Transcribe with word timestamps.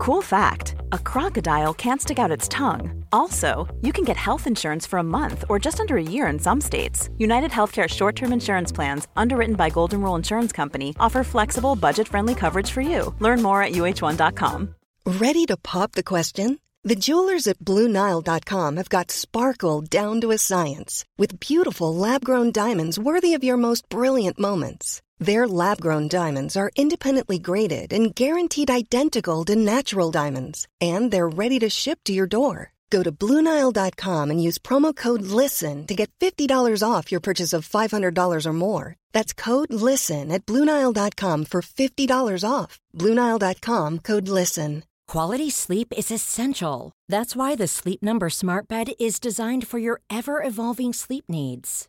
Cool 0.00 0.22
fact 0.22 0.76
a 0.92 0.98
crocodile 0.98 1.74
can't 1.74 2.00
stick 2.00 2.18
out 2.18 2.30
its 2.30 2.48
tongue. 2.48 3.04
Also, 3.12 3.68
you 3.82 3.92
can 3.92 4.02
get 4.02 4.16
health 4.16 4.46
insurance 4.46 4.86
for 4.86 4.98
a 4.98 5.10
month 5.18 5.44
or 5.50 5.58
just 5.58 5.78
under 5.78 5.98
a 5.98 6.02
year 6.02 6.26
in 6.28 6.38
some 6.38 6.58
states. 6.58 7.10
United 7.18 7.50
Healthcare 7.50 7.86
short 7.86 8.16
term 8.16 8.32
insurance 8.32 8.72
plans, 8.72 9.08
underwritten 9.14 9.56
by 9.56 9.68
Golden 9.68 10.00
Rule 10.00 10.14
Insurance 10.14 10.52
Company, 10.52 10.96
offer 10.98 11.22
flexible, 11.22 11.76
budget 11.76 12.08
friendly 12.08 12.34
coverage 12.34 12.70
for 12.70 12.80
you. 12.80 13.14
Learn 13.18 13.42
more 13.42 13.62
at 13.62 13.72
uh1.com. 13.72 14.74
Ready 15.04 15.44
to 15.44 15.58
pop 15.58 15.92
the 15.92 16.02
question? 16.14 16.58
The 16.82 16.96
jewelers 16.96 17.46
at 17.46 17.58
Bluenile.com 17.58 18.76
have 18.78 18.88
got 18.88 19.10
sparkle 19.10 19.82
down 19.82 20.22
to 20.22 20.30
a 20.30 20.38
science 20.38 21.04
with 21.18 21.40
beautiful 21.40 21.94
lab 21.94 22.24
grown 22.24 22.52
diamonds 22.52 22.98
worthy 22.98 23.34
of 23.34 23.44
your 23.44 23.58
most 23.58 23.86
brilliant 23.90 24.38
moments. 24.38 25.02
Their 25.20 25.46
lab 25.46 25.82
grown 25.82 26.08
diamonds 26.08 26.56
are 26.56 26.70
independently 26.76 27.38
graded 27.38 27.92
and 27.92 28.14
guaranteed 28.14 28.70
identical 28.70 29.44
to 29.44 29.54
natural 29.54 30.10
diamonds, 30.10 30.66
and 30.80 31.10
they're 31.10 31.28
ready 31.28 31.58
to 31.58 31.68
ship 31.68 32.00
to 32.04 32.14
your 32.14 32.26
door. 32.26 32.72
Go 32.88 33.02
to 33.02 33.12
Bluenile.com 33.12 34.30
and 34.30 34.42
use 34.42 34.58
promo 34.58 34.96
code 34.96 35.22
LISTEN 35.22 35.86
to 35.86 35.94
get 35.94 36.10
$50 36.18 36.82
off 36.82 37.12
your 37.12 37.20
purchase 37.20 37.52
of 37.52 37.68
$500 37.68 38.46
or 38.46 38.52
more. 38.52 38.96
That's 39.12 39.32
code 39.32 39.72
LISTEN 39.72 40.32
at 40.32 40.44
Bluenile.com 40.46 41.44
for 41.44 41.62
$50 41.62 42.44
off. 42.48 42.80
Bluenile.com 42.98 43.98
code 43.98 44.28
LISTEN. 44.28 44.84
Quality 45.06 45.50
sleep 45.50 45.92
is 45.96 46.10
essential. 46.10 46.92
That's 47.08 47.36
why 47.36 47.56
the 47.56 47.66
Sleep 47.66 48.02
Number 48.02 48.30
Smart 48.30 48.68
Bed 48.68 48.92
is 48.98 49.20
designed 49.20 49.66
for 49.66 49.78
your 49.78 50.00
ever 50.08 50.42
evolving 50.42 50.92
sleep 50.92 51.24
needs. 51.28 51.88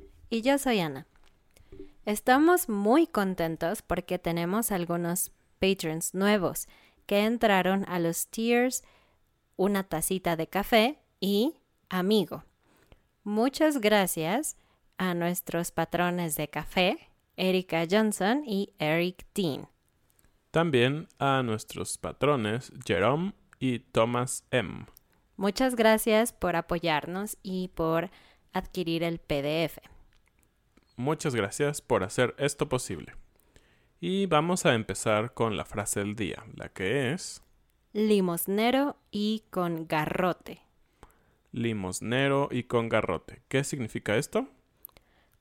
Y 0.31 0.43
yo 0.43 0.57
soy 0.57 0.79
Ana. 0.79 1.07
Estamos 2.05 2.69
muy 2.69 3.05
contentos 3.05 3.81
porque 3.81 4.17
tenemos 4.17 4.71
algunos 4.71 5.33
patrons 5.59 6.13
nuevos 6.13 6.69
que 7.05 7.25
entraron 7.25 7.83
a 7.89 7.99
los 7.99 8.27
tiers 8.27 8.81
una 9.57 9.83
tacita 9.83 10.37
de 10.37 10.47
café 10.47 10.99
y 11.19 11.55
amigo. 11.89 12.45
Muchas 13.25 13.81
gracias 13.81 14.55
a 14.97 15.13
nuestros 15.15 15.71
patrones 15.71 16.37
de 16.37 16.47
café, 16.47 17.09
Erika 17.35 17.85
Johnson 17.91 18.43
y 18.45 18.71
Eric 18.79 19.25
Dean. 19.35 19.67
También 20.49 21.09
a 21.19 21.43
nuestros 21.43 21.97
patrones 21.97 22.71
Jerome 22.85 23.33
y 23.59 23.79
Thomas 23.79 24.45
M. 24.51 24.85
Muchas 25.35 25.75
gracias 25.75 26.31
por 26.31 26.55
apoyarnos 26.55 27.37
y 27.43 27.67
por 27.75 28.09
adquirir 28.53 29.03
el 29.03 29.19
PDF. 29.19 29.90
Muchas 30.95 31.35
gracias 31.35 31.81
por 31.81 32.03
hacer 32.03 32.35
esto 32.37 32.69
posible. 32.69 33.15
Y 33.99 34.25
vamos 34.25 34.65
a 34.65 34.73
empezar 34.73 35.33
con 35.33 35.57
la 35.57 35.65
frase 35.65 35.99
del 35.99 36.15
día, 36.15 36.43
la 36.55 36.69
que 36.69 37.11
es 37.13 37.43
limosnero 37.93 38.97
y 39.11 39.43
con 39.49 39.87
garrote. 39.87 40.61
limosnero 41.51 42.47
y 42.51 42.63
con 42.63 42.87
garrote. 42.89 43.41
¿Qué 43.47 43.63
significa 43.63 44.15
esto? 44.15 44.47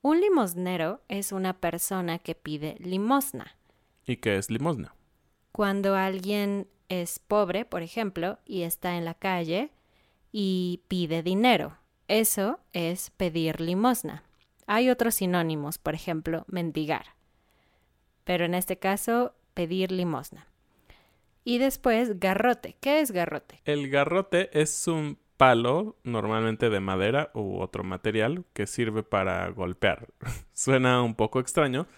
Un 0.02 0.20
limosnero 0.20 1.00
es 1.08 1.30
una 1.30 1.60
persona 1.60 2.18
que 2.18 2.34
pide 2.34 2.76
limosna. 2.80 3.56
¿Y 4.06 4.16
qué 4.16 4.36
es 4.36 4.50
limosna? 4.50 4.94
Cuando 5.52 5.94
alguien 5.94 6.66
es 6.88 7.18
pobre, 7.18 7.64
por 7.64 7.82
ejemplo, 7.82 8.38
y 8.44 8.62
está 8.62 8.96
en 8.96 9.04
la 9.04 9.14
calle 9.14 9.70
y 10.32 10.82
pide 10.88 11.22
dinero, 11.22 11.76
eso 12.08 12.58
es 12.72 13.10
pedir 13.10 13.60
limosna. 13.60 14.24
Hay 14.72 14.88
otros 14.88 15.16
sinónimos, 15.16 15.78
por 15.78 15.96
ejemplo, 15.96 16.44
mendigar. 16.46 17.16
Pero 18.22 18.44
en 18.44 18.54
este 18.54 18.78
caso, 18.78 19.34
pedir 19.52 19.90
limosna. 19.90 20.46
Y 21.42 21.58
después, 21.58 22.20
garrote. 22.20 22.76
¿Qué 22.80 23.00
es 23.00 23.10
garrote? 23.10 23.60
El 23.64 23.90
garrote 23.90 24.48
es 24.52 24.86
un 24.86 25.18
palo, 25.36 25.96
normalmente 26.04 26.70
de 26.70 26.78
madera 26.78 27.32
u 27.34 27.58
otro 27.58 27.82
material, 27.82 28.44
que 28.52 28.68
sirve 28.68 29.02
para 29.02 29.48
golpear. 29.48 30.06
Suena 30.52 31.02
un 31.02 31.16
poco 31.16 31.40
extraño, 31.40 31.88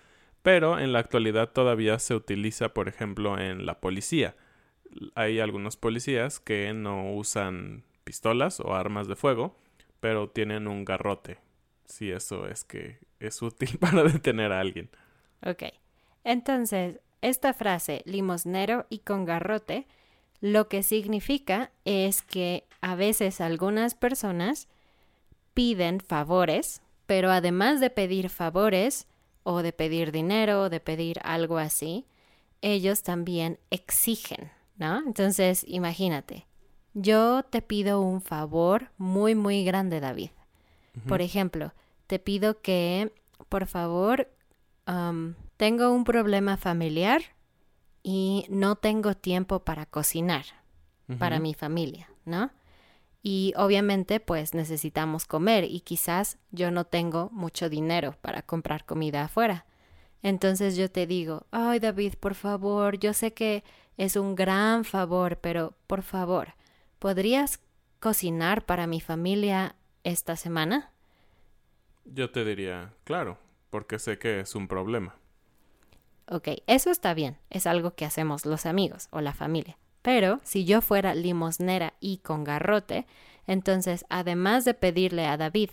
pero 0.41 0.79
en 0.79 0.95
la 0.95 1.01
actualidad 1.01 1.51
todavía 1.51 1.99
se 1.99 2.15
utiliza, 2.15 2.71
por 2.71 2.89
ejemplo, 2.89 3.39
en 3.39 3.67
la 3.67 3.81
policía. 3.81 4.35
Hay 5.15 5.41
algunos 5.41 5.77
policías 5.77 6.41
que 6.41 6.73
no 6.73 7.13
usan 7.13 7.85
pistolas 8.05 8.61
o 8.61 8.75
armas 8.75 9.09
de 9.09 9.17
fuego, 9.17 9.59
pero 10.01 10.31
tienen 10.31 10.69
un 10.69 10.87
garrote. 10.87 11.52
Si 11.87 12.11
eso 12.11 12.47
es 12.47 12.65
que 12.65 12.99
es 13.21 13.41
útil 13.43 13.79
para 13.81 14.03
detener 14.05 14.53
a 14.53 14.61
alguien. 14.61 14.91
Ok. 15.45 15.65
Entonces, 16.25 17.01
esta 17.21 17.53
frase, 17.53 18.03
limosnero 18.05 18.87
y 18.91 19.01
con 19.01 19.25
garrote, 19.25 19.87
lo 20.41 20.69
que 20.69 20.83
significa 20.83 21.71
es 21.85 22.23
que 22.23 22.67
a 22.81 22.97
veces 22.97 23.41
algunas 23.41 23.95
personas 23.95 24.69
piden 25.55 26.01
favores, 26.01 26.83
pero 27.07 27.31
además 27.31 27.81
de 27.81 27.91
pedir 27.91 28.29
favores 28.29 29.07
o 29.45 29.63
de 29.63 29.73
pedir 29.73 30.13
dinero 30.13 30.63
o 30.63 30.71
de 30.71 30.81
pedir 30.81 31.21
algo 31.23 31.59
así, 31.59 32.07
ellos 32.61 33.03
también 33.03 33.59
exigen, 33.71 34.51
¿no? 34.77 34.99
Entonces, 34.99 35.65
imagínate, 35.69 36.47
yo 36.95 37.43
te 37.45 37.63
pido 37.63 38.01
un 38.01 38.21
favor 38.21 38.91
muy, 38.99 39.35
muy 39.35 39.65
grande, 39.65 40.01
David. 40.01 40.31
Por 41.09 41.23
ejemplo, 41.23 41.73
te 42.07 42.19
pido 42.19 42.61
que, 42.61 43.13
por 43.49 43.67
favor, 43.67 44.29
um, 44.87 45.35
tengo 45.57 45.91
un 45.93 46.05
problema 46.05 46.57
familiar 46.57 47.23
y 48.03 48.47
no 48.51 48.77
tengo 48.77 49.15
tiempo 49.15 49.61
para 49.61 49.87
cocinar 49.87 50.45
para 51.19 51.41
mi 51.41 51.53
familia, 51.53 52.09
¿no? 52.25 52.51
Y 53.23 53.53
obviamente 53.57 54.19
pues 54.19 54.55
necesitamos 54.55 55.27
comer 55.27 55.65
y 55.65 55.81
quizás 55.81 56.39
yo 56.51 56.71
no 56.71 56.85
tengo 56.85 57.29
mucho 57.33 57.69
dinero 57.69 58.17
para 58.21 58.43
comprar 58.43 58.85
comida 58.85 59.23
afuera. 59.25 59.67
Entonces 60.23 60.77
yo 60.77 60.91
te 60.91 61.07
digo, 61.07 61.47
ay 61.51 61.79
David, 61.79 62.15
por 62.15 62.35
favor, 62.35 62.99
yo 62.99 63.13
sé 63.13 63.33
que 63.33 63.63
es 63.97 64.17
un 64.17 64.35
gran 64.35 64.85
favor, 64.85 65.39
pero 65.39 65.75
por 65.87 66.03
favor, 66.03 66.55
¿podrías 66.99 67.61
cocinar 68.01 68.65
para 68.65 68.87
mi 68.87 69.01
familia 69.01 69.77
esta 70.05 70.37
semana? 70.37 70.91
Yo 72.05 72.31
te 72.31 72.45
diría, 72.45 72.93
claro, 73.05 73.39
porque 73.71 73.99
sé 73.99 74.19
que 74.19 74.41
es 74.41 74.55
un 74.55 74.69
problema. 74.69 75.15
Ok, 76.29 76.49
eso 76.67 76.91
está 76.91 77.15
bien, 77.15 77.39
es 77.51 77.67
algo 77.67 77.95
que 77.95 78.05
hacemos 78.05 78.47
los 78.47 78.67
amigos 78.67 79.09
o 79.11 79.21
la 79.21 79.35
familia. 79.35 79.77
Pero 80.03 80.41
si 80.43 80.65
yo 80.65 80.81
fuera 80.81 81.15
limosnera 81.15 81.95
y 82.01 82.19
con 82.19 82.45
garrote, 82.45 83.07
entonces 83.47 84.05
además 84.09 84.65
de 84.65 84.75
pedirle 84.75 85.27
a 85.27 85.37
David 85.37 85.71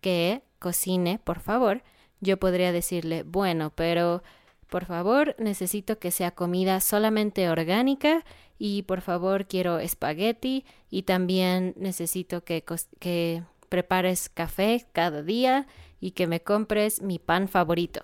que 0.00 0.42
cocine, 0.58 1.18
por 1.22 1.40
favor, 1.40 1.82
yo 2.20 2.38
podría 2.38 2.72
decirle, 2.72 3.22
bueno, 3.22 3.70
pero 3.74 4.22
por 4.68 4.84
favor, 4.84 5.34
necesito 5.38 5.98
que 5.98 6.10
sea 6.10 6.30
comida 6.30 6.80
solamente 6.80 7.48
orgánica 7.50 8.24
y 8.58 8.82
por 8.82 9.00
favor 9.00 9.46
quiero 9.46 9.78
espagueti 9.78 10.64
y 10.90 11.02
también 11.02 11.74
necesito 11.76 12.44
que, 12.44 12.62
que 12.98 13.42
prepares 13.70 14.28
café 14.28 14.86
cada 14.92 15.22
día 15.22 15.66
y 16.00 16.10
que 16.10 16.26
me 16.26 16.42
compres 16.42 17.00
mi 17.00 17.18
pan 17.18 17.48
favorito. 17.48 18.02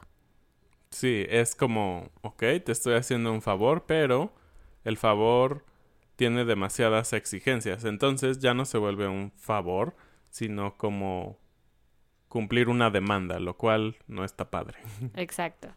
Sí, 0.90 1.26
es 1.28 1.54
como, 1.54 2.10
ok, 2.22 2.38
te 2.64 2.72
estoy 2.72 2.94
haciendo 2.94 3.30
un 3.32 3.42
favor, 3.42 3.84
pero 3.86 4.32
el 4.84 4.96
favor 4.96 5.64
tiene 6.14 6.46
demasiadas 6.46 7.12
exigencias. 7.12 7.84
Entonces 7.84 8.38
ya 8.38 8.54
no 8.54 8.64
se 8.64 8.78
vuelve 8.78 9.06
un 9.06 9.32
favor, 9.36 9.94
sino 10.30 10.78
como 10.78 11.38
cumplir 12.28 12.68
una 12.68 12.90
demanda, 12.90 13.38
lo 13.40 13.56
cual 13.56 13.96
no 14.06 14.24
está 14.24 14.50
padre. 14.50 14.78
Exacto. 15.16 15.68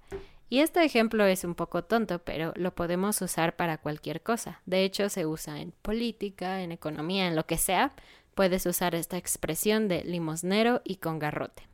Y 0.52 0.62
este 0.62 0.84
ejemplo 0.84 1.26
es 1.26 1.44
un 1.44 1.54
poco 1.54 1.84
tonto, 1.84 2.20
pero 2.20 2.54
lo 2.56 2.74
podemos 2.74 3.22
usar 3.22 3.56
para 3.56 3.78
cualquier 3.78 4.24
cosa. 4.24 4.62
De 4.66 4.84
hecho, 4.84 5.08
se 5.10 5.28
usa 5.28 5.62
en 5.62 5.72
política, 5.72 6.64
en 6.64 6.72
economía, 6.72 7.28
en 7.28 7.36
lo 7.36 7.46
que 7.46 7.58
sea. 7.58 7.92
Puedes 8.40 8.66
usar 8.66 8.96
esta 8.96 9.18
expresión 9.18 9.90
de 9.90 10.02
limosnero 10.06 10.82
y 10.86 10.96
con 10.96 11.20
garrote. 11.20 11.68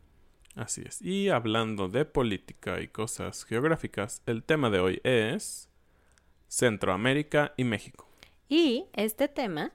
Así 0.55 0.81
es. 0.83 0.99
Y 0.99 1.29
hablando 1.29 1.89
de 1.89 2.05
política 2.05 2.81
y 2.81 2.87
cosas 2.87 3.43
geográficas, 3.45 4.23
el 4.25 4.41
tema 4.41 4.71
de 4.71 4.79
hoy 4.79 4.99
es 5.03 5.69
Centroamérica 6.47 7.53
y 7.55 7.65
México. 7.65 8.09
Y 8.49 8.85
este 8.93 9.27
tema 9.27 9.73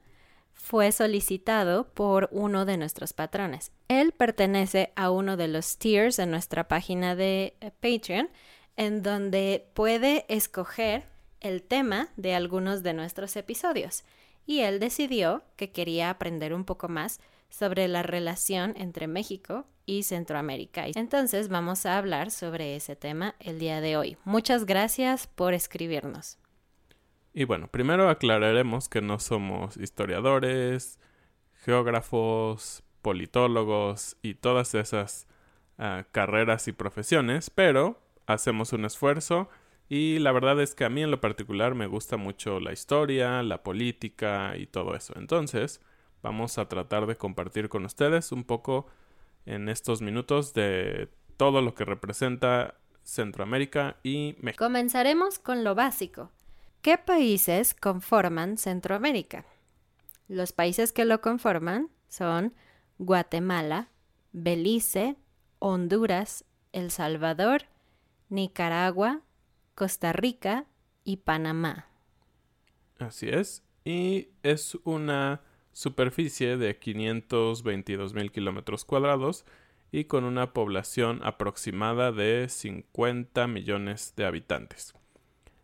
fue 0.51 0.91
solicitado 0.91 1.87
por 1.93 2.27
uno 2.33 2.65
de 2.65 2.75
nuestros 2.75 3.13
patrones. 3.13 3.71
Él 3.87 4.11
pertenece 4.11 4.91
a 4.97 5.11
uno 5.11 5.37
de 5.37 5.47
los 5.47 5.77
tiers 5.77 6.19
en 6.19 6.29
nuestra 6.29 6.67
página 6.67 7.15
de 7.15 7.55
eh, 7.61 7.71
Patreon, 7.79 8.27
en 8.75 9.01
donde 9.01 9.65
puede 9.75 10.25
escoger 10.27 11.05
el 11.39 11.63
tema 11.63 12.09
de 12.17 12.35
algunos 12.35 12.83
de 12.83 12.91
nuestros 12.91 13.37
episodios. 13.37 14.03
Y 14.45 14.59
él 14.61 14.79
decidió 14.79 15.43
que 15.55 15.71
quería 15.71 16.09
aprender 16.09 16.53
un 16.53 16.65
poco 16.65 16.89
más 16.89 17.19
sobre 17.49 17.87
la 17.87 18.01
relación 18.01 18.73
entre 18.77 19.07
México 19.07 19.65
y 19.85 20.03
Centroamérica. 20.03 20.85
Entonces 20.95 21.49
vamos 21.49 21.85
a 21.85 21.97
hablar 21.97 22.31
sobre 22.31 22.75
ese 22.75 22.95
tema 22.95 23.35
el 23.39 23.59
día 23.59 23.81
de 23.81 23.97
hoy. 23.97 24.17
Muchas 24.23 24.65
gracias 24.65 25.27
por 25.27 25.53
escribirnos. 25.53 26.37
Y 27.33 27.45
bueno, 27.45 27.67
primero 27.67 28.09
aclararemos 28.09 28.89
que 28.89 29.01
no 29.01 29.19
somos 29.19 29.77
historiadores, 29.77 30.99
geógrafos, 31.63 32.83
politólogos 33.01 34.17
y 34.21 34.35
todas 34.35 34.75
esas 34.75 35.27
ah, 35.77 36.05
carreras 36.11 36.67
y 36.67 36.73
profesiones, 36.73 37.49
pero 37.49 37.99
hacemos 38.27 38.73
un 38.73 38.85
esfuerzo 38.85 39.49
y 39.93 40.19
la 40.19 40.31
verdad 40.31 40.61
es 40.61 40.73
que 40.73 40.85
a 40.85 40.89
mí 40.89 41.03
en 41.03 41.11
lo 41.11 41.19
particular 41.19 41.75
me 41.75 41.85
gusta 41.85 42.15
mucho 42.15 42.61
la 42.61 42.71
historia, 42.71 43.43
la 43.43 43.61
política 43.61 44.55
y 44.55 44.65
todo 44.65 44.95
eso. 44.95 45.11
Entonces, 45.17 45.81
vamos 46.23 46.57
a 46.57 46.69
tratar 46.69 47.07
de 47.07 47.17
compartir 47.17 47.67
con 47.67 47.83
ustedes 47.83 48.31
un 48.31 48.45
poco 48.45 48.85
en 49.45 49.67
estos 49.67 50.01
minutos 50.01 50.53
de 50.53 51.09
todo 51.35 51.61
lo 51.61 51.75
que 51.75 51.83
representa 51.83 52.75
Centroamérica 53.03 53.97
y 54.01 54.37
México. 54.39 54.63
Comenzaremos 54.63 55.39
con 55.39 55.65
lo 55.65 55.75
básico. 55.75 56.31
¿Qué 56.81 56.97
países 56.97 57.73
conforman 57.73 58.57
Centroamérica? 58.57 59.43
Los 60.29 60.53
países 60.53 60.93
que 60.93 61.03
lo 61.03 61.19
conforman 61.19 61.89
son 62.07 62.53
Guatemala, 62.97 63.89
Belice, 64.31 65.17
Honduras, 65.59 66.45
El 66.71 66.91
Salvador, 66.91 67.63
Nicaragua, 68.29 69.19
Costa 69.75 70.13
Rica 70.13 70.65
y 71.03 71.17
Panamá. 71.17 71.87
Así 72.99 73.29
es. 73.29 73.63
Y 73.83 74.29
es 74.43 74.77
una 74.83 75.41
superficie 75.73 76.57
de 76.57 76.77
522 76.77 78.13
mil 78.13 78.31
kilómetros 78.31 78.85
cuadrados 78.85 79.45
y 79.91 80.05
con 80.05 80.23
una 80.23 80.53
población 80.53 81.19
aproximada 81.23 82.11
de 82.11 82.47
50 82.49 83.47
millones 83.47 84.13
de 84.15 84.25
habitantes. 84.25 84.93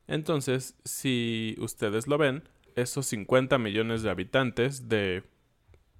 Entonces, 0.07 0.75
si 0.83 1.55
ustedes 1.59 2.07
lo 2.07 2.17
ven, 2.17 2.47
esos 2.75 3.05
50 3.07 3.57
millones 3.57 4.03
de 4.03 4.09
habitantes 4.09 4.87
de 4.89 5.23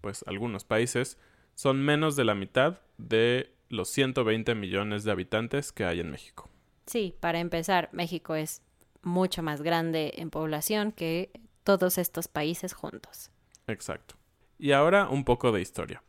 pues 0.01 0.23
algunos 0.27 0.63
países 0.63 1.17
son 1.55 1.83
menos 1.83 2.15
de 2.15 2.23
la 2.23 2.35
mitad 2.35 2.81
de 2.97 3.51
los 3.69 3.89
120 3.89 4.55
millones 4.55 5.03
de 5.03 5.11
habitantes 5.11 5.71
que 5.71 5.85
hay 5.85 5.99
en 5.99 6.11
México. 6.11 6.49
Sí, 6.87 7.13
para 7.19 7.39
empezar, 7.39 7.89
México 7.91 8.35
es 8.35 8.63
mucho 9.03 9.43
más 9.43 9.61
grande 9.61 10.13
en 10.17 10.31
población 10.31 10.91
que 10.91 11.29
todos 11.63 11.97
estos 11.97 12.27
países 12.27 12.73
juntos. 12.73 13.29
Exacto. 13.67 14.15
Y 14.57 14.71
ahora 14.71 15.07
un 15.09 15.23
poco 15.23 15.51
de 15.51 15.61
historia. 15.61 16.01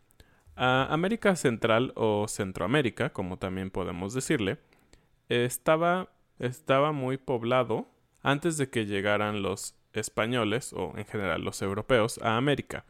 América 0.57 1.37
Central 1.37 1.93
o 1.95 2.27
Centroamérica, 2.27 3.13
como 3.13 3.39
también 3.39 3.71
podemos 3.71 4.15
decirle, 4.15 4.59
estaba 5.29 6.09
estaba 6.39 6.93
muy 6.93 7.17
poblado 7.17 7.89
antes 8.23 8.57
de 8.57 8.71
que 8.71 8.87
llegaran 8.87 9.43
los 9.43 9.75
españoles 9.93 10.73
o 10.73 10.97
en 10.97 11.05
general 11.05 11.43
los 11.43 11.63
europeos 11.63 12.19
a 12.23 12.37
América. 12.37 12.85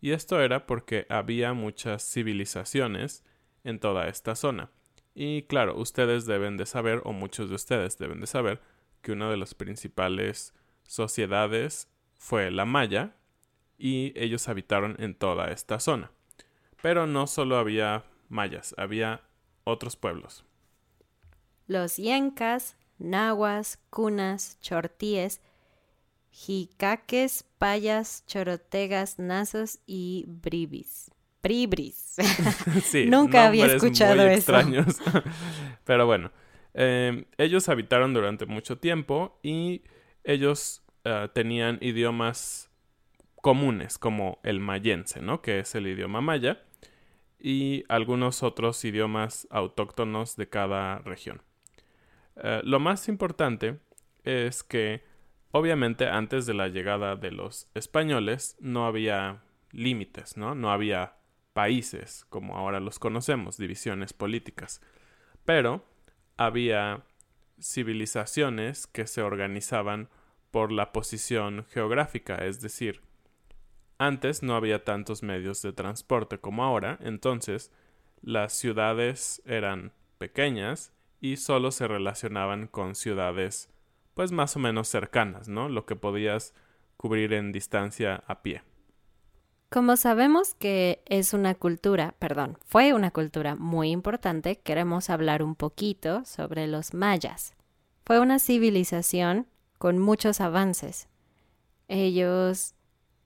Y 0.00 0.12
esto 0.12 0.40
era 0.40 0.66
porque 0.66 1.06
había 1.08 1.52
muchas 1.52 2.08
civilizaciones 2.08 3.24
en 3.64 3.80
toda 3.80 4.08
esta 4.08 4.34
zona. 4.34 4.70
Y 5.14 5.42
claro, 5.42 5.76
ustedes 5.78 6.26
deben 6.26 6.56
de 6.56 6.66
saber, 6.66 7.02
o 7.04 7.12
muchos 7.12 7.48
de 7.48 7.56
ustedes 7.56 7.98
deben 7.98 8.20
de 8.20 8.26
saber, 8.26 8.60
que 9.02 9.12
una 9.12 9.30
de 9.30 9.36
las 9.36 9.54
principales 9.54 10.54
sociedades 10.84 11.88
fue 12.16 12.50
la 12.50 12.64
Maya, 12.64 13.16
y 13.78 14.12
ellos 14.16 14.48
habitaron 14.48 14.96
en 14.98 15.14
toda 15.14 15.50
esta 15.50 15.78
zona. 15.78 16.10
Pero 16.82 17.06
no 17.06 17.26
solo 17.26 17.56
había 17.56 18.04
mayas, 18.28 18.74
había 18.76 19.22
otros 19.64 19.96
pueblos. 19.96 20.44
Los 21.66 21.96
yencas, 21.96 22.76
nahuas, 22.98 23.78
cunas, 23.90 24.58
chortíes, 24.60 25.40
jicaques, 26.30 27.44
payas, 27.58 28.24
chorotegas, 28.26 29.18
nazos 29.18 29.78
y 29.86 30.24
bribis. 30.26 31.10
Bribris. 31.48 32.16
sí, 32.84 33.06
Nunca 33.06 33.46
había 33.46 33.66
escuchado 33.66 34.16
muy 34.16 34.26
eso. 34.26 34.52
Extraños. 34.52 34.98
Pero 35.84 36.04
bueno, 36.04 36.30
eh, 36.74 37.24
ellos 37.38 37.68
habitaron 37.70 38.12
durante 38.12 38.44
mucho 38.44 38.76
tiempo 38.76 39.38
y 39.42 39.82
ellos 40.24 40.82
uh, 41.06 41.28
tenían 41.32 41.78
idiomas 41.80 42.70
comunes 43.40 43.96
como 43.96 44.40
el 44.42 44.60
mayense, 44.60 45.22
¿no? 45.22 45.40
Que 45.40 45.60
es 45.60 45.74
el 45.74 45.86
idioma 45.86 46.20
maya 46.20 46.62
y 47.38 47.84
algunos 47.88 48.42
otros 48.42 48.84
idiomas 48.84 49.48
autóctonos 49.50 50.36
de 50.36 50.48
cada 50.50 50.98
región. 50.98 51.40
Eh, 52.36 52.60
lo 52.64 52.78
más 52.78 53.08
importante 53.08 53.78
es 54.24 54.62
que 54.62 55.02
obviamente 55.52 56.08
antes 56.08 56.44
de 56.44 56.54
la 56.54 56.68
llegada 56.68 57.16
de 57.16 57.30
los 57.30 57.70
españoles 57.74 58.56
no 58.60 58.86
había 58.86 59.42
límites, 59.72 60.36
¿no? 60.36 60.54
No 60.54 60.70
había 60.70 61.17
países 61.58 62.24
como 62.28 62.56
ahora 62.56 62.78
los 62.78 63.00
conocemos, 63.00 63.56
divisiones 63.56 64.12
políticas. 64.12 64.80
Pero 65.44 65.84
había 66.36 67.02
civilizaciones 67.60 68.86
que 68.86 69.08
se 69.08 69.22
organizaban 69.22 70.08
por 70.52 70.70
la 70.70 70.92
posición 70.92 71.66
geográfica, 71.68 72.36
es 72.36 72.60
decir, 72.60 73.00
antes 73.98 74.44
no 74.44 74.54
había 74.54 74.84
tantos 74.84 75.24
medios 75.24 75.60
de 75.62 75.72
transporte 75.72 76.38
como 76.38 76.62
ahora, 76.62 76.96
entonces 77.00 77.72
las 78.22 78.52
ciudades 78.52 79.42
eran 79.44 79.92
pequeñas 80.18 80.92
y 81.20 81.38
solo 81.38 81.72
se 81.72 81.88
relacionaban 81.88 82.68
con 82.68 82.94
ciudades 82.94 83.68
pues 84.14 84.30
más 84.30 84.54
o 84.54 84.60
menos 84.60 84.86
cercanas, 84.86 85.48
¿no? 85.48 85.68
Lo 85.68 85.86
que 85.86 85.96
podías 85.96 86.54
cubrir 86.96 87.32
en 87.32 87.50
distancia 87.50 88.22
a 88.28 88.42
pie. 88.42 88.62
Como 89.70 89.98
sabemos 89.98 90.54
que 90.54 91.02
es 91.04 91.34
una 91.34 91.54
cultura, 91.54 92.14
perdón, 92.18 92.56
fue 92.64 92.94
una 92.94 93.10
cultura 93.10 93.54
muy 93.54 93.90
importante, 93.90 94.56
queremos 94.60 95.10
hablar 95.10 95.42
un 95.42 95.54
poquito 95.54 96.24
sobre 96.24 96.66
los 96.66 96.94
mayas. 96.94 97.52
Fue 98.06 98.18
una 98.18 98.38
civilización 98.38 99.46
con 99.76 99.98
muchos 99.98 100.40
avances. 100.40 101.08
Ellos 101.86 102.76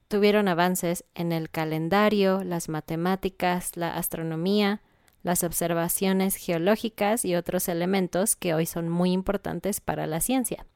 tuvieron 0.09 0.49
avances 0.49 1.05
en 1.15 1.31
el 1.31 1.49
calendario, 1.49 2.43
las 2.43 2.69
matemáticas, 2.69 3.77
la 3.77 3.97
astronomía, 3.97 4.83
las 5.23 5.45
observaciones 5.45 6.35
geológicas 6.35 7.25
y 7.25 7.37
otros 7.37 7.69
elementos 7.69 8.35
que 8.35 8.53
hoy 8.53 8.67
son 8.67 8.89
muy 8.89 9.13
importantes 9.13 9.81
para 9.81 10.09
la 10.09 10.19
ciencia. 10.19 10.67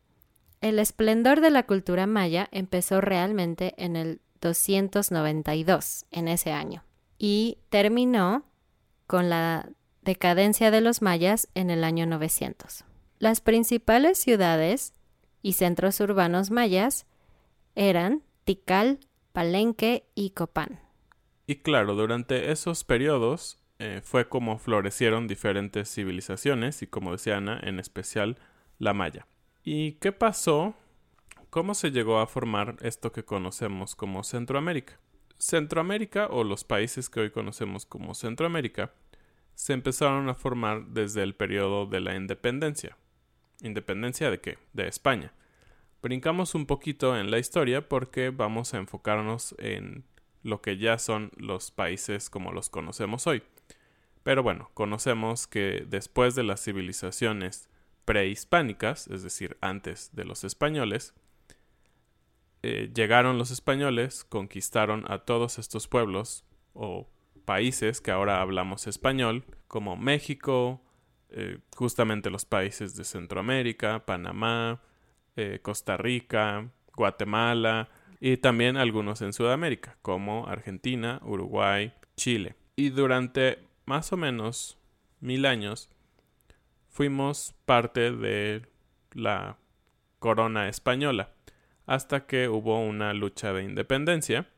El 0.60 0.78
esplendor 0.78 1.40
de 1.40 1.50
la 1.50 1.64
cultura 1.64 2.06
maya 2.06 2.48
empezó 2.52 3.00
realmente 3.00 3.74
en 3.78 3.96
el 3.96 4.20
292, 4.46 6.06
en 6.10 6.28
ese 6.28 6.52
año, 6.52 6.84
y 7.18 7.58
terminó 7.68 8.44
con 9.06 9.28
la 9.28 9.68
decadencia 10.02 10.70
de 10.70 10.80
los 10.80 11.02
mayas 11.02 11.48
en 11.54 11.70
el 11.70 11.82
año 11.82 12.06
900. 12.06 12.84
Las 13.18 13.40
principales 13.40 14.18
ciudades 14.18 14.92
y 15.42 15.54
centros 15.54 16.00
urbanos 16.00 16.50
mayas 16.50 17.06
eran 17.74 18.22
Tikal, 18.44 19.00
Palenque 19.32 20.06
y 20.14 20.30
Copán. 20.30 20.80
Y 21.46 21.56
claro, 21.56 21.94
durante 21.94 22.52
esos 22.52 22.84
periodos 22.84 23.58
eh, 23.78 24.00
fue 24.02 24.28
como 24.28 24.58
florecieron 24.58 25.26
diferentes 25.26 25.92
civilizaciones 25.92 26.82
y 26.82 26.86
como 26.86 27.12
decía 27.12 27.36
Ana, 27.36 27.60
en 27.62 27.78
especial 27.78 28.38
la 28.78 28.94
maya. 28.94 29.26
¿Y 29.64 29.92
qué 29.94 30.12
pasó? 30.12 30.74
¿Cómo 31.56 31.72
se 31.72 31.90
llegó 31.90 32.18
a 32.18 32.26
formar 32.26 32.76
esto 32.82 33.12
que 33.12 33.24
conocemos 33.24 33.96
como 33.96 34.24
Centroamérica? 34.24 35.00
Centroamérica 35.38 36.26
o 36.26 36.44
los 36.44 36.64
países 36.64 37.08
que 37.08 37.20
hoy 37.20 37.30
conocemos 37.30 37.86
como 37.86 38.14
Centroamérica 38.14 38.92
se 39.54 39.72
empezaron 39.72 40.28
a 40.28 40.34
formar 40.34 40.88
desde 40.88 41.22
el 41.22 41.34
periodo 41.34 41.86
de 41.86 42.00
la 42.00 42.14
independencia. 42.14 42.98
¿Independencia 43.62 44.30
de 44.30 44.38
qué? 44.38 44.58
De 44.74 44.86
España. 44.86 45.32
Brincamos 46.02 46.54
un 46.54 46.66
poquito 46.66 47.16
en 47.16 47.30
la 47.30 47.38
historia 47.38 47.88
porque 47.88 48.28
vamos 48.28 48.74
a 48.74 48.76
enfocarnos 48.76 49.54
en 49.56 50.04
lo 50.42 50.60
que 50.60 50.76
ya 50.76 50.98
son 50.98 51.30
los 51.38 51.70
países 51.70 52.28
como 52.28 52.52
los 52.52 52.68
conocemos 52.68 53.26
hoy. 53.26 53.42
Pero 54.22 54.42
bueno, 54.42 54.70
conocemos 54.74 55.46
que 55.46 55.86
después 55.88 56.34
de 56.34 56.42
las 56.42 56.62
civilizaciones 56.62 57.70
prehispánicas, 58.04 59.08
es 59.08 59.22
decir, 59.22 59.56
antes 59.62 60.10
de 60.12 60.26
los 60.26 60.44
españoles, 60.44 61.14
eh, 62.68 62.90
llegaron 62.92 63.38
los 63.38 63.52
españoles, 63.52 64.24
conquistaron 64.24 65.04
a 65.08 65.20
todos 65.20 65.60
estos 65.60 65.86
pueblos 65.86 66.44
o 66.72 67.08
países 67.44 68.00
que 68.00 68.10
ahora 68.10 68.40
hablamos 68.40 68.88
español, 68.88 69.44
como 69.68 69.96
México, 69.96 70.82
eh, 71.30 71.60
justamente 71.76 72.28
los 72.28 72.44
países 72.44 72.96
de 72.96 73.04
Centroamérica, 73.04 74.04
Panamá, 74.04 74.82
eh, 75.36 75.60
Costa 75.62 75.96
Rica, 75.96 76.68
Guatemala 76.96 77.88
y 78.18 78.36
también 78.38 78.76
algunos 78.76 79.22
en 79.22 79.32
Sudamérica, 79.32 79.96
como 80.02 80.48
Argentina, 80.48 81.20
Uruguay, 81.22 81.92
Chile. 82.16 82.56
Y 82.74 82.88
durante 82.88 83.60
más 83.84 84.12
o 84.12 84.16
menos 84.16 84.76
mil 85.20 85.46
años 85.46 85.88
fuimos 86.88 87.54
parte 87.64 88.10
de 88.10 88.62
la 89.12 89.56
corona 90.18 90.68
española 90.68 91.35
hasta 91.86 92.26
que 92.26 92.48
hubo 92.48 92.80
una 92.80 93.14
lucha 93.14 93.52
de 93.52 93.62
independencia. 93.62 94.48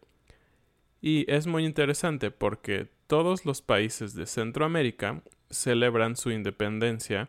Y 1.01 1.31
es 1.31 1.47
muy 1.47 1.65
interesante 1.65 2.31
porque 2.31 2.89
todos 3.07 3.45
los 3.45 3.63
países 3.63 4.15
de 4.15 4.27
Centroamérica 4.27 5.23
celebran 5.51 6.17
su 6.17 6.31
independencia 6.31 7.29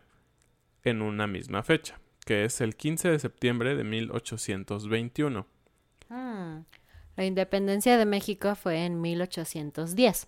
en 0.84 1.02
una 1.02 1.28
misma 1.28 1.64
fecha, 1.64 2.00
que 2.26 2.46
es 2.46 2.62
el 2.62 2.76
15 2.76 3.10
de 3.10 3.20
septiembre 3.20 3.76
de 3.76 3.84
1821. 3.84 5.46
Hmm. 6.10 6.60
La 7.16 7.26
independencia 7.26 7.98
de 7.98 8.06
México 8.06 8.56
fue 8.56 8.86
en 8.86 9.02
1810. 9.02 10.28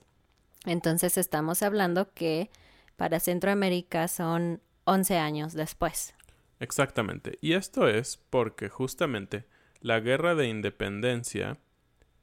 Entonces 0.65 1.17
estamos 1.17 1.63
hablando 1.63 2.13
que 2.13 2.51
para 2.97 3.19
Centroamérica 3.19 4.07
son 4.07 4.61
11 4.83 5.17
años 5.17 5.53
después. 5.53 6.13
Exactamente. 6.59 7.39
Y 7.41 7.53
esto 7.53 7.87
es 7.87 8.17
porque 8.29 8.69
justamente 8.69 9.45
la 9.81 9.99
guerra 9.99 10.35
de 10.35 10.47
independencia 10.47 11.57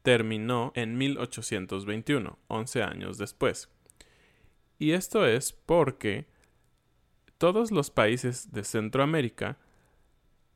terminó 0.02 0.72
en 0.74 0.96
1821, 0.96 2.38
11 2.48 2.82
años 2.82 3.18
después. 3.18 3.68
Y 4.78 4.92
esto 4.92 5.26
es 5.26 5.52
porque 5.52 6.26
todos 7.36 7.70
los 7.70 7.90
países 7.90 8.52
de 8.52 8.64
Centroamérica 8.64 9.58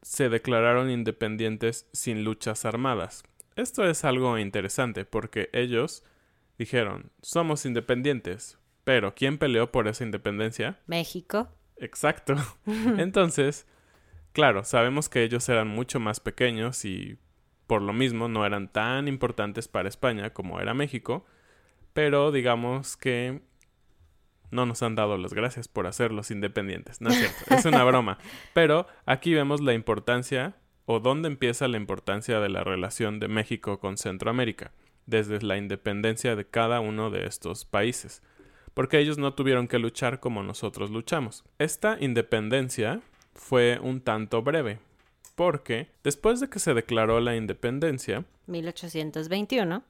se 0.02 0.28
declararon 0.28 0.90
independientes 0.90 1.88
sin 1.92 2.24
luchas 2.24 2.64
armadas. 2.64 3.24
Esto 3.56 3.84
es 3.84 4.04
algo 4.04 4.38
interesante 4.38 5.04
porque 5.04 5.50
ellos 5.52 6.02
dijeron, 6.58 7.10
somos 7.20 7.66
independientes, 7.66 8.58
pero 8.84 9.14
¿quién 9.14 9.38
peleó 9.38 9.70
por 9.70 9.88
esa 9.88 10.04
independencia? 10.04 10.80
México. 10.86 11.48
Exacto. 11.76 12.34
Entonces, 12.66 13.66
Claro, 14.32 14.64
sabemos 14.64 15.08
que 15.08 15.22
ellos 15.22 15.48
eran 15.48 15.68
mucho 15.68 16.00
más 16.00 16.20
pequeños 16.20 16.84
y 16.84 17.18
por 17.66 17.82
lo 17.82 17.92
mismo 17.92 18.28
no 18.28 18.46
eran 18.46 18.68
tan 18.68 19.08
importantes 19.08 19.68
para 19.68 19.88
España 19.88 20.30
como 20.30 20.60
era 20.60 20.74
México, 20.74 21.24
pero 21.92 22.32
digamos 22.32 22.96
que 22.96 23.42
no 24.50 24.66
nos 24.66 24.82
han 24.82 24.94
dado 24.94 25.16
las 25.16 25.34
gracias 25.34 25.68
por 25.68 25.86
hacerlos 25.86 26.30
independientes. 26.30 27.00
No 27.00 27.10
es 27.10 27.16
cierto, 27.18 27.54
es 27.54 27.64
una 27.64 27.84
broma. 27.84 28.18
Pero 28.54 28.86
aquí 29.06 29.34
vemos 29.34 29.60
la 29.60 29.74
importancia 29.74 30.54
o 30.84 31.00
dónde 31.00 31.28
empieza 31.28 31.68
la 31.68 31.76
importancia 31.76 32.40
de 32.40 32.48
la 32.48 32.64
relación 32.64 33.18
de 33.20 33.28
México 33.28 33.80
con 33.80 33.96
Centroamérica, 33.96 34.72
desde 35.06 35.40
la 35.40 35.56
independencia 35.56 36.36
de 36.36 36.46
cada 36.46 36.80
uno 36.80 37.10
de 37.10 37.26
estos 37.26 37.64
países, 37.64 38.22
porque 38.74 38.98
ellos 38.98 39.18
no 39.18 39.34
tuvieron 39.34 39.68
que 39.68 39.78
luchar 39.78 40.20
como 40.20 40.42
nosotros 40.42 40.90
luchamos. 40.90 41.44
Esta 41.58 41.96
independencia 42.00 43.00
fue 43.34 43.78
un 43.80 44.00
tanto 44.00 44.42
breve, 44.42 44.78
porque 45.34 45.90
después 46.04 46.40
de 46.40 46.48
que 46.48 46.58
se 46.58 46.74
declaró 46.74 47.20
la 47.20 47.36
independencia, 47.36 48.24
1821, 48.46 49.82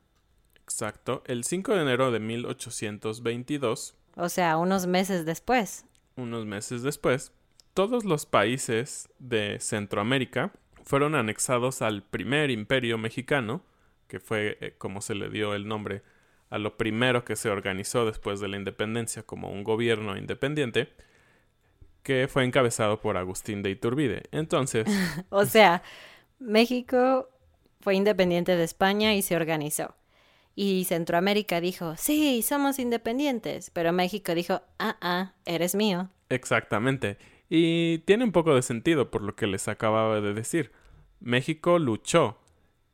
exacto, 0.62 1.22
el 1.26 1.44
5 1.44 1.74
de 1.74 1.82
enero 1.82 2.10
de 2.10 2.20
1822, 2.20 3.94
o 4.16 4.28
sea, 4.28 4.56
unos 4.56 4.86
meses 4.86 5.24
después, 5.24 5.84
unos 6.16 6.46
meses 6.46 6.82
después, 6.82 7.32
todos 7.74 8.04
los 8.04 8.26
países 8.26 9.08
de 9.18 9.58
Centroamérica 9.60 10.52
fueron 10.84 11.14
anexados 11.14 11.80
al 11.82 12.02
primer 12.02 12.50
imperio 12.50 12.98
mexicano, 12.98 13.64
que 14.08 14.20
fue 14.20 14.58
eh, 14.60 14.74
como 14.76 15.00
se 15.00 15.14
le 15.14 15.30
dio 15.30 15.54
el 15.54 15.66
nombre 15.66 16.02
a 16.50 16.58
lo 16.58 16.76
primero 16.76 17.24
que 17.24 17.34
se 17.34 17.48
organizó 17.48 18.04
después 18.04 18.40
de 18.40 18.48
la 18.48 18.58
independencia 18.58 19.22
como 19.22 19.50
un 19.50 19.64
gobierno 19.64 20.18
independiente, 20.18 20.92
que 22.02 22.28
fue 22.28 22.44
encabezado 22.44 23.00
por 23.00 23.16
Agustín 23.16 23.62
de 23.62 23.70
Iturbide. 23.70 24.24
Entonces... 24.32 24.86
o 25.30 25.44
sea, 25.44 25.82
México 26.38 27.28
fue 27.80 27.94
independiente 27.94 28.56
de 28.56 28.64
España 28.64 29.14
y 29.14 29.22
se 29.22 29.36
organizó. 29.36 29.94
Y 30.54 30.84
Centroamérica 30.84 31.60
dijo, 31.60 31.94
sí, 31.96 32.42
somos 32.42 32.78
independientes. 32.78 33.70
Pero 33.70 33.92
México 33.92 34.34
dijo, 34.34 34.60
ah, 34.78 34.96
ah, 35.00 35.32
eres 35.44 35.74
mío. 35.74 36.10
Exactamente. 36.28 37.16
Y 37.48 37.98
tiene 38.00 38.24
un 38.24 38.32
poco 38.32 38.54
de 38.54 38.62
sentido 38.62 39.10
por 39.10 39.22
lo 39.22 39.34
que 39.34 39.46
les 39.46 39.68
acababa 39.68 40.20
de 40.20 40.34
decir. 40.34 40.72
México 41.20 41.78
luchó 41.78 42.38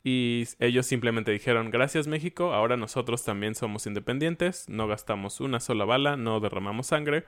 y 0.04 0.44
ellos 0.58 0.86
simplemente 0.86 1.32
dijeron, 1.32 1.70
gracias 1.70 2.06
México, 2.06 2.54
ahora 2.54 2.76
nosotros 2.76 3.24
también 3.24 3.54
somos 3.54 3.86
independientes, 3.86 4.68
no 4.68 4.86
gastamos 4.86 5.40
una 5.40 5.60
sola 5.60 5.84
bala, 5.84 6.16
no 6.16 6.40
derramamos 6.40 6.88
sangre, 6.88 7.24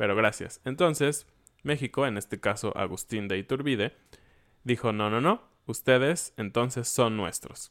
pero 0.00 0.16
gracias. 0.16 0.62
Entonces, 0.64 1.26
México, 1.62 2.06
en 2.06 2.16
este 2.16 2.40
caso 2.40 2.74
Agustín 2.74 3.28
de 3.28 3.36
Iturbide, 3.36 3.98
dijo, 4.64 4.94
no, 4.94 5.10
no, 5.10 5.20
no, 5.20 5.42
ustedes 5.66 6.32
entonces 6.38 6.88
son 6.88 7.18
nuestros. 7.18 7.70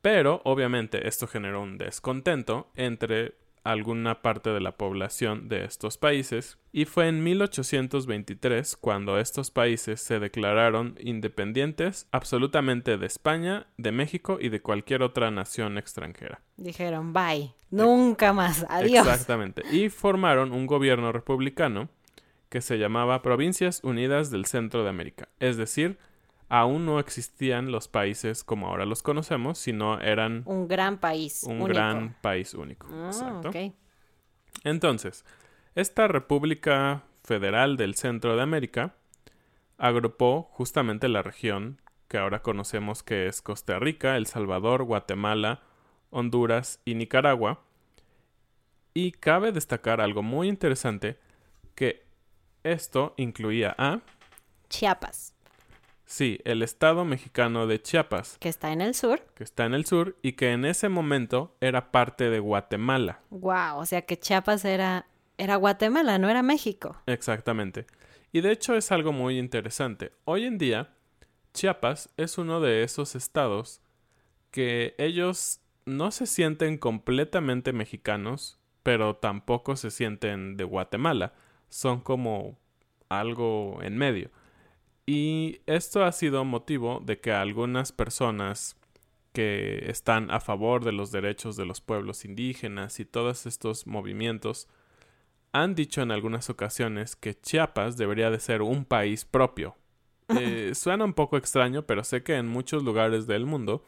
Pero, 0.00 0.40
obviamente, 0.44 1.06
esto 1.06 1.26
generó 1.26 1.60
un 1.60 1.76
descontento 1.76 2.70
entre 2.76 3.34
alguna 3.64 4.22
parte 4.22 4.50
de 4.50 4.60
la 4.60 4.76
población 4.76 5.48
de 5.48 5.64
estos 5.64 5.98
países 5.98 6.58
y 6.72 6.84
fue 6.84 7.08
en 7.08 7.22
1823 7.22 8.76
cuando 8.76 9.18
estos 9.18 9.50
países 9.50 10.00
se 10.00 10.20
declararon 10.20 10.96
independientes 11.00 12.06
absolutamente 12.12 12.98
de 12.98 13.06
España, 13.06 13.66
de 13.76 13.92
México 13.92 14.38
y 14.40 14.48
de 14.48 14.60
cualquier 14.60 15.02
otra 15.02 15.30
nación 15.30 15.78
extranjera. 15.78 16.42
Dijeron, 16.56 17.12
bye, 17.12 17.54
nunca 17.70 18.32
más, 18.32 18.66
adiós. 18.68 19.06
Exactamente, 19.06 19.62
y 19.70 19.88
formaron 19.88 20.52
un 20.52 20.66
gobierno 20.66 21.12
republicano 21.12 21.88
que 22.48 22.60
se 22.60 22.78
llamaba 22.78 23.22
Provincias 23.22 23.80
Unidas 23.82 24.30
del 24.30 24.46
Centro 24.46 24.82
de 24.82 24.90
América, 24.90 25.28
es 25.38 25.56
decir, 25.56 25.98
aún 26.48 26.86
no 26.86 26.98
existían 26.98 27.70
los 27.70 27.88
países 27.88 28.44
como 28.44 28.68
ahora 28.68 28.86
los 28.86 29.02
conocemos, 29.02 29.58
sino 29.58 30.00
eran... 30.00 30.42
Un 30.46 30.68
gran 30.68 30.98
país. 30.98 31.44
Un 31.44 31.64
gran 31.64 32.16
país 32.20 32.54
único. 32.54 32.86
Ah, 32.90 33.50
Entonces, 34.64 35.24
esta 35.74 36.08
República 36.08 37.02
Federal 37.22 37.76
del 37.76 37.94
Centro 37.94 38.36
de 38.36 38.42
América 38.42 38.94
agrupó 39.76 40.48
justamente 40.52 41.08
la 41.08 41.22
región 41.22 41.80
que 42.08 42.18
ahora 42.18 42.42
conocemos 42.42 43.02
que 43.02 43.26
es 43.26 43.42
Costa 43.42 43.78
Rica, 43.78 44.16
El 44.16 44.26
Salvador, 44.26 44.82
Guatemala, 44.84 45.60
Honduras 46.10 46.80
y 46.86 46.94
Nicaragua. 46.94 47.60
Y 48.94 49.12
cabe 49.12 49.52
destacar 49.52 50.00
algo 50.00 50.22
muy 50.22 50.48
interesante, 50.48 51.20
que 51.74 52.06
esto 52.64 53.14
incluía 53.18 53.74
a... 53.78 54.00
Chiapas. 54.70 55.34
Sí, 56.08 56.40
el 56.44 56.62
estado 56.62 57.04
mexicano 57.04 57.66
de 57.66 57.82
Chiapas. 57.82 58.38
Que 58.40 58.48
está 58.48 58.72
en 58.72 58.80
el 58.80 58.94
sur. 58.94 59.20
Que 59.34 59.44
está 59.44 59.66
en 59.66 59.74
el 59.74 59.84
sur 59.84 60.16
y 60.22 60.32
que 60.32 60.52
en 60.52 60.64
ese 60.64 60.88
momento 60.88 61.54
era 61.60 61.92
parte 61.92 62.30
de 62.30 62.40
Guatemala. 62.40 63.20
Wow, 63.28 63.76
o 63.76 63.84
sea 63.84 64.00
que 64.00 64.18
Chiapas 64.18 64.64
era, 64.64 65.06
era 65.36 65.56
Guatemala, 65.56 66.16
no 66.16 66.30
era 66.30 66.42
México. 66.42 66.96
Exactamente. 67.04 67.86
Y 68.32 68.40
de 68.40 68.52
hecho 68.52 68.74
es 68.74 68.90
algo 68.90 69.12
muy 69.12 69.38
interesante. 69.38 70.12
Hoy 70.24 70.46
en 70.46 70.56
día, 70.56 70.94
Chiapas 71.52 72.08
es 72.16 72.38
uno 72.38 72.62
de 72.62 72.84
esos 72.84 73.14
estados 73.14 73.82
que 74.50 74.94
ellos 74.96 75.60
no 75.84 76.10
se 76.10 76.24
sienten 76.24 76.78
completamente 76.78 77.74
mexicanos, 77.74 78.58
pero 78.82 79.16
tampoco 79.16 79.76
se 79.76 79.90
sienten 79.90 80.56
de 80.56 80.64
Guatemala. 80.64 81.34
Son 81.68 82.00
como 82.00 82.58
algo 83.10 83.80
en 83.82 83.98
medio. 83.98 84.30
Y 85.10 85.62
esto 85.64 86.04
ha 86.04 86.12
sido 86.12 86.44
motivo 86.44 87.00
de 87.02 87.18
que 87.18 87.32
algunas 87.32 87.92
personas 87.92 88.76
que 89.32 89.88
están 89.88 90.30
a 90.30 90.38
favor 90.38 90.84
de 90.84 90.92
los 90.92 91.10
derechos 91.10 91.56
de 91.56 91.64
los 91.64 91.80
pueblos 91.80 92.26
indígenas 92.26 93.00
y 93.00 93.06
todos 93.06 93.46
estos 93.46 93.86
movimientos 93.86 94.68
han 95.52 95.74
dicho 95.74 96.02
en 96.02 96.10
algunas 96.10 96.50
ocasiones 96.50 97.16
que 97.16 97.32
Chiapas 97.40 97.96
debería 97.96 98.30
de 98.30 98.38
ser 98.38 98.60
un 98.60 98.84
país 98.84 99.24
propio. 99.24 99.76
Eh, 100.38 100.74
suena 100.74 101.06
un 101.06 101.14
poco 101.14 101.38
extraño, 101.38 101.86
pero 101.86 102.04
sé 102.04 102.22
que 102.22 102.34
en 102.34 102.46
muchos 102.46 102.82
lugares 102.82 103.26
del 103.26 103.46
mundo 103.46 103.82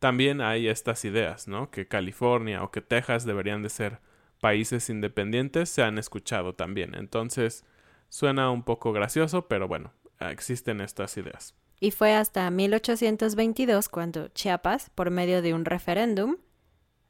también 0.00 0.40
hay 0.40 0.66
estas 0.66 1.04
ideas, 1.04 1.46
¿no? 1.46 1.70
Que 1.70 1.86
California 1.86 2.64
o 2.64 2.72
que 2.72 2.80
Texas 2.80 3.24
deberían 3.24 3.62
de 3.62 3.68
ser 3.68 4.00
países 4.40 4.90
independientes, 4.90 5.68
se 5.68 5.84
han 5.84 5.98
escuchado 5.98 6.56
también. 6.56 6.96
Entonces, 6.96 7.64
suena 8.08 8.50
un 8.50 8.62
poco 8.64 8.92
gracioso, 8.92 9.46
pero 9.46 9.68
bueno, 9.68 9.92
existen 10.20 10.80
estas 10.80 11.16
ideas. 11.16 11.54
Y 11.80 11.92
fue 11.92 12.14
hasta 12.14 12.50
1822 12.50 13.88
cuando 13.88 14.28
Chiapas, 14.28 14.90
por 14.90 15.10
medio 15.10 15.42
de 15.42 15.54
un 15.54 15.64
referéndum, 15.64 16.36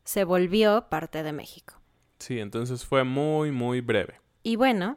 se 0.04 0.24
volvió 0.24 0.88
parte 0.88 1.22
de 1.22 1.32
México. 1.32 1.80
Sí, 2.18 2.38
entonces 2.38 2.84
fue 2.84 3.04
muy, 3.04 3.50
muy 3.50 3.80
breve. 3.80 4.20
Y 4.42 4.56
bueno, 4.56 4.96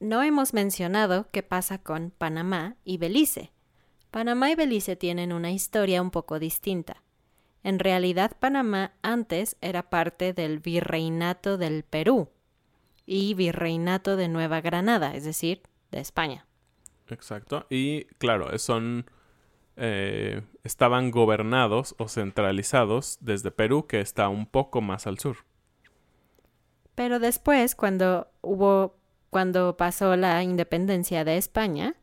no 0.00 0.22
hemos 0.22 0.54
mencionado 0.54 1.28
qué 1.30 1.42
pasa 1.42 1.78
con 1.78 2.10
Panamá 2.10 2.76
y 2.84 2.98
Belice. 2.98 3.52
Panamá 4.10 4.50
y 4.50 4.54
Belice 4.54 4.96
tienen 4.96 5.32
una 5.32 5.52
historia 5.52 6.02
un 6.02 6.10
poco 6.10 6.38
distinta. 6.38 7.02
En 7.62 7.78
realidad, 7.78 8.36
Panamá 8.38 8.92
antes 9.02 9.56
era 9.60 9.90
parte 9.90 10.32
del 10.32 10.58
Virreinato 10.58 11.58
del 11.58 11.82
Perú 11.82 12.30
y 13.04 13.34
Virreinato 13.34 14.16
de 14.16 14.28
Nueva 14.28 14.60
Granada, 14.60 15.14
es 15.14 15.24
decir, 15.24 15.62
de 15.90 16.00
España. 16.00 16.47
Exacto. 17.08 17.66
Y 17.70 18.04
claro, 18.18 18.56
son 18.58 19.06
eh, 19.80 20.42
estaban 20.64 21.12
gobernados 21.12 21.94
o 21.98 22.08
centralizados 22.08 23.18
desde 23.20 23.52
Perú, 23.52 23.86
que 23.86 24.00
está 24.00 24.28
un 24.28 24.46
poco 24.46 24.80
más 24.80 25.06
al 25.06 25.20
sur. 25.20 25.36
Pero 26.96 27.20
después, 27.20 27.76
cuando 27.76 28.26
hubo, 28.40 28.96
cuando 29.30 29.76
pasó 29.76 30.16
la 30.16 30.42
independencia 30.42 31.24
de 31.24 31.36
España, 31.36 31.94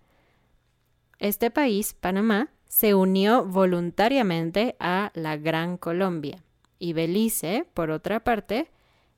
este 1.20 1.52
país, 1.52 1.94
Panamá, 1.94 2.50
se 2.66 2.96
unió 2.96 3.44
voluntariamente 3.44 4.78
a 4.80 5.12
la 5.14 5.36
Gran 5.36 5.78
Colombia. 5.78 6.42
Y 6.80 6.94
Belice, 6.94 7.66
por 7.74 7.90
otra 7.92 8.24
parte, 8.24 8.72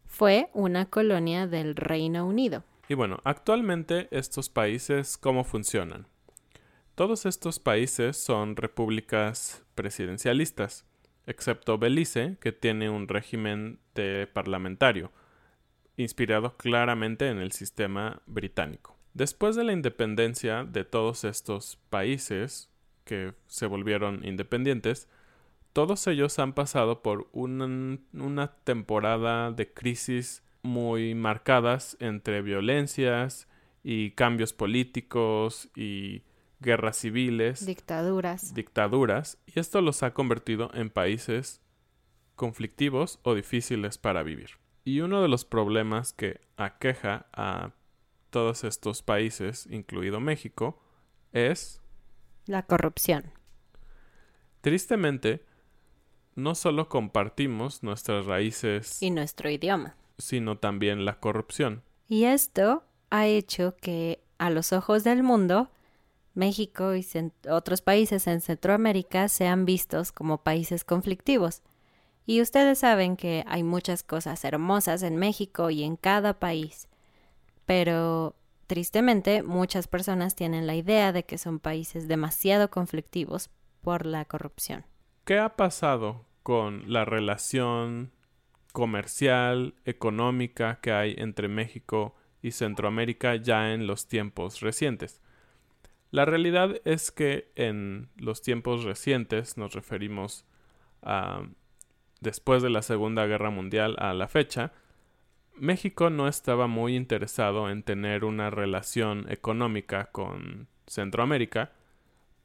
fue 0.07 0.49
una 0.53 0.87
colonia 0.87 1.45
del 1.45 1.75
Reino 1.75 2.25
Unido. 2.25 2.63
Y 2.89 2.93
bueno, 2.93 3.19
actualmente 3.25 4.07
estos 4.11 4.49
países, 4.49 5.17
¿cómo 5.17 5.43
funcionan? 5.43 6.07
Todos 6.95 7.25
estos 7.25 7.59
países 7.59 8.15
son 8.15 8.55
repúblicas 8.55 9.63
presidencialistas, 9.75 10.85
excepto 11.25 11.77
Belice, 11.77 12.37
que 12.39 12.53
tiene 12.53 12.89
un 12.89 13.09
régimen 13.09 13.79
de 13.93 14.25
parlamentario, 14.31 15.11
inspirado 15.97 16.55
claramente 16.55 17.27
en 17.27 17.39
el 17.39 17.51
sistema 17.51 18.21
británico. 18.25 18.97
Después 19.13 19.57
de 19.57 19.65
la 19.65 19.73
independencia 19.73 20.63
de 20.63 20.85
todos 20.85 21.25
estos 21.25 21.77
países 21.89 22.71
que 23.03 23.33
se 23.47 23.65
volvieron 23.65 24.25
independientes, 24.25 25.09
todos 25.73 26.07
ellos 26.07 26.39
han 26.39 26.53
pasado 26.53 27.01
por 27.01 27.27
una, 27.33 27.99
una 28.13 28.53
temporada 28.63 29.51
de 29.51 29.73
crisis 29.73 30.41
muy 30.61 31.15
marcadas 31.15 31.97
entre 31.99 32.41
violencias 32.41 33.47
y 33.83 34.11
cambios 34.11 34.53
políticos 34.53 35.69
y 35.75 36.23
guerras 36.59 36.97
civiles. 36.97 37.65
Dictaduras. 37.65 38.53
Dictaduras. 38.53 39.37
Y 39.45 39.59
esto 39.59 39.81
los 39.81 40.03
ha 40.03 40.13
convertido 40.13 40.71
en 40.73 40.89
países 40.89 41.61
conflictivos 42.35 43.19
o 43.23 43.33
difíciles 43.33 43.97
para 43.97 44.23
vivir. 44.23 44.51
Y 44.83 45.01
uno 45.01 45.21
de 45.21 45.27
los 45.27 45.43
problemas 45.43 46.13
que 46.13 46.41
aqueja 46.55 47.27
a 47.33 47.73
todos 48.29 48.63
estos 48.63 49.01
países, 49.01 49.67
incluido 49.69 50.19
México, 50.19 50.81
es 51.33 51.81
la 52.45 52.63
corrupción. 52.63 53.31
Tristemente, 54.61 55.45
no 56.35 56.55
solo 56.55 56.87
compartimos 56.87 57.83
nuestras 57.83 58.25
raíces 58.25 59.01
y 59.01 59.11
nuestro 59.11 59.49
idioma, 59.49 59.95
sino 60.17 60.57
también 60.57 61.05
la 61.05 61.19
corrupción. 61.19 61.83
Y 62.07 62.25
esto 62.25 62.83
ha 63.09 63.27
hecho 63.27 63.75
que 63.81 64.21
a 64.37 64.49
los 64.49 64.73
ojos 64.73 65.03
del 65.03 65.23
mundo, 65.23 65.69
México 66.33 66.95
y 66.95 67.05
otros 67.49 67.81
países 67.81 68.27
en 68.27 68.41
Centroamérica 68.41 69.27
sean 69.27 69.65
vistos 69.65 70.11
como 70.11 70.43
países 70.43 70.83
conflictivos. 70.83 71.61
Y 72.25 72.41
ustedes 72.41 72.79
saben 72.79 73.15
que 73.15 73.43
hay 73.47 73.63
muchas 73.63 74.03
cosas 74.03 74.43
hermosas 74.43 75.01
en 75.01 75.15
México 75.15 75.69
y 75.69 75.83
en 75.83 75.95
cada 75.95 76.39
país. 76.39 76.87
Pero 77.65 78.35
tristemente 78.67 79.43
muchas 79.43 79.87
personas 79.87 80.35
tienen 80.35 80.67
la 80.67 80.75
idea 80.75 81.11
de 81.11 81.23
que 81.23 81.37
son 81.37 81.59
países 81.59 82.07
demasiado 82.07 82.69
conflictivos 82.69 83.49
por 83.81 84.05
la 84.05 84.25
corrupción. 84.25 84.85
¿Qué 85.23 85.39
ha 85.39 85.55
pasado 85.55 86.25
con 86.43 86.91
la 86.91 87.05
relación 87.05 88.11
comercial, 88.77 89.73
económica 89.85 90.79
que 90.81 90.91
hay 90.91 91.15
entre 91.17 91.47
México 91.47 92.15
y 92.43 92.51
Centroamérica 92.51 93.35
ya 93.35 93.73
en 93.73 93.87
los 93.87 94.07
tiempos 94.07 94.59
recientes. 94.59 95.19
La 96.11 96.25
realidad 96.25 96.79
es 96.85 97.09
que 97.09 97.51
en 97.55 98.09
los 98.17 98.43
tiempos 98.43 98.83
recientes 98.83 99.57
nos 99.57 99.73
referimos 99.73 100.45
a 101.01 101.41
después 102.21 102.61
de 102.61 102.69
la 102.69 102.83
Segunda 102.83 103.25
Guerra 103.25 103.49
Mundial 103.49 103.95
a 103.97 104.13
la 104.13 104.27
fecha, 104.27 104.73
México 105.55 106.11
no 106.11 106.27
estaba 106.27 106.67
muy 106.67 106.95
interesado 106.95 107.71
en 107.71 107.81
tener 107.81 108.23
una 108.23 108.51
relación 108.51 109.25
económica 109.31 110.11
con 110.11 110.67
Centroamérica 110.85 111.71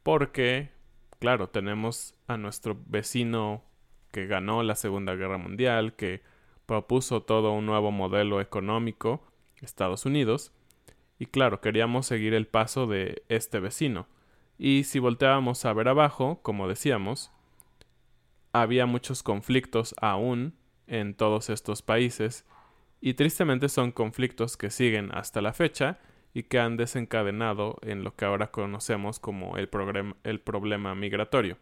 porque, 0.03 0.71
claro, 1.19 1.51
tenemos 1.51 2.15
a 2.27 2.39
nuestro 2.39 2.75
vecino 2.87 3.65
que 4.13 4.27
ganó 4.27 4.63
la 4.63 4.77
Segunda 4.77 5.17
Guerra 5.17 5.39
Mundial, 5.39 5.95
que 5.97 6.23
propuso 6.67 7.23
todo 7.23 7.53
un 7.53 7.67
nuevo 7.67 7.91
modelo 7.91 8.41
económico, 8.41 9.27
Estados 9.61 10.07
Unidos, 10.07 10.53
y 11.19 11.27
claro, 11.27 11.61
queríamos 11.61 12.07
seguir 12.07 12.35
el 12.35 12.47
paso 12.47 12.87
de 12.87 13.23
este 13.29 13.61
vecino. 13.61 14.07
Y 14.59 14.85
si 14.85 14.99
volteábamos 14.99 15.65
a 15.65 15.73
ver 15.73 15.89
abajo, 15.89 16.41
como 16.43 16.69
decíamos, 16.69 17.33
había 18.53 18.87
muchos 18.87 19.23
conflictos 19.23 19.95
aún 20.01 20.55
en 20.87 21.15
todos 21.15 21.51
estos 21.51 21.83
países, 21.83 22.45
y 23.01 23.15
tristemente 23.15 23.69
son 23.69 23.91
conflictos 23.91 24.57
que 24.57 24.71
siguen 24.71 25.11
hasta 25.13 25.41
la 25.41 25.53
fecha 25.53 25.99
y 26.35 26.45
que 26.45 26.61
han 26.61 26.77
desencadenado 26.77 27.79
en 27.83 28.05
lo 28.05 28.15
que 28.15 28.25
ahora 28.25 28.51
conocemos 28.51 29.19
como 29.19 29.57
el, 29.57 29.69
el 30.23 30.41
problema 30.41 30.95
migratorio. 30.95 31.57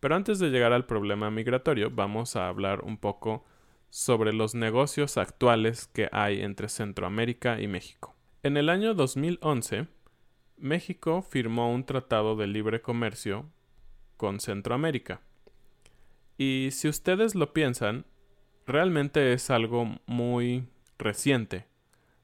Pero 0.00 0.16
antes 0.16 0.38
de 0.38 0.48
llegar 0.48 0.72
al 0.72 0.86
problema 0.86 1.30
migratorio, 1.30 1.90
vamos 1.90 2.34
a 2.34 2.48
hablar 2.48 2.82
un 2.82 2.96
poco 2.96 3.44
sobre 3.90 4.32
los 4.32 4.54
negocios 4.54 5.18
actuales 5.18 5.86
que 5.86 6.08
hay 6.12 6.40
entre 6.40 6.68
Centroamérica 6.68 7.60
y 7.60 7.68
México. 7.68 8.16
En 8.42 8.56
el 8.56 8.70
año 8.70 8.94
2011, 8.94 9.88
México 10.56 11.22
firmó 11.22 11.72
un 11.72 11.84
tratado 11.84 12.36
de 12.36 12.46
libre 12.46 12.80
comercio 12.80 13.50
con 14.16 14.40
Centroamérica. 14.40 15.20
Y 16.38 16.68
si 16.72 16.88
ustedes 16.88 17.34
lo 17.34 17.52
piensan, 17.52 18.06
realmente 18.66 19.34
es 19.34 19.50
algo 19.50 19.98
muy 20.06 20.64
reciente. 20.98 21.66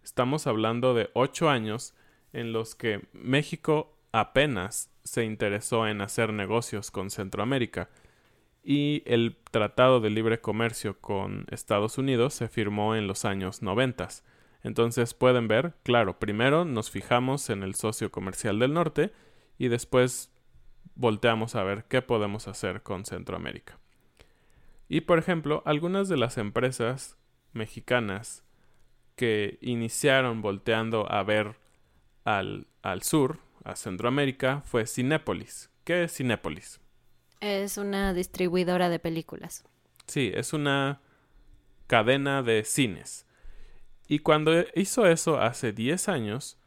Estamos 0.03 0.47
hablando 0.47 0.95
de 0.95 1.11
ocho 1.13 1.51
años 1.51 1.95
en 2.33 2.53
los 2.53 2.75
que 2.75 3.07
México 3.13 3.99
apenas 4.13 4.91
se 5.07 5.25
interesó 5.25 5.87
en 5.87 6.01
hacer 6.01 6.33
negocios 6.33 6.91
con 6.91 7.11
Centroamérica 7.11 7.89
y 8.63 9.05
el 9.07 9.37
Tratado 9.53 10.01
de 10.01 10.11
Libre 10.11 10.41
Comercio 10.41 11.01
con 11.01 11.47
Estados 11.51 11.99
Unidos 11.99 12.35
se 12.35 12.49
firmó 12.49 12.97
en 12.97 13.07
los 13.07 13.25
años 13.25 13.63
90. 13.63 14.09
Entonces 14.65 15.15
pueden 15.15 15.47
ver, 15.47 15.75
claro, 15.85 16.19
primero 16.19 16.65
nos 16.65 16.91
fijamos 16.91 17.49
en 17.51 17.63
el 17.63 17.77
socio 17.77 18.11
comercial 18.11 18.59
del 18.59 18.75
norte 18.75 19.13
y 19.57 19.69
después 19.69 20.33
volteamos 20.97 21.55
a 21.55 21.63
ver 21.63 21.85
qué 21.85 22.03
podemos 22.03 22.49
hacer 22.49 22.83
con 22.83 23.05
Centroamérica. 23.05 23.79
Y 24.89 25.03
por 25.03 25.21
ejemplo, 25.21 25.63
algunas 25.65 26.09
de 26.09 26.17
las 26.17 26.37
empresas 26.37 27.17
mexicanas 27.53 28.43
que 29.15 29.59
iniciaron 29.61 30.43
volteando 30.43 31.11
a 31.11 31.23
ver 31.23 31.55
al, 32.25 32.67
al 32.83 33.03
sur, 33.03 33.39
a 33.67 33.77
Centroamérica, 33.77 34.63
fue 34.65 34.87
Cinépolis. 34.87 35.71
¿Qué 35.85 36.05
es 36.05 36.17
Cinépolis? 36.17 36.81
Es 37.41 37.77
una 37.79 38.15
distribuidora 38.15 38.89
de 38.89 38.99
películas. 38.99 39.65
Sí, 40.07 40.31
es 40.35 40.53
una 40.53 41.01
cadena 41.87 42.43
de 42.43 42.65
cines. 42.65 43.27
Y 44.09 44.21
cuando 44.21 44.53
hizo 44.75 45.07
eso 45.07 45.41
hace 45.41 45.73
10 45.73 46.09
años, 46.09 46.59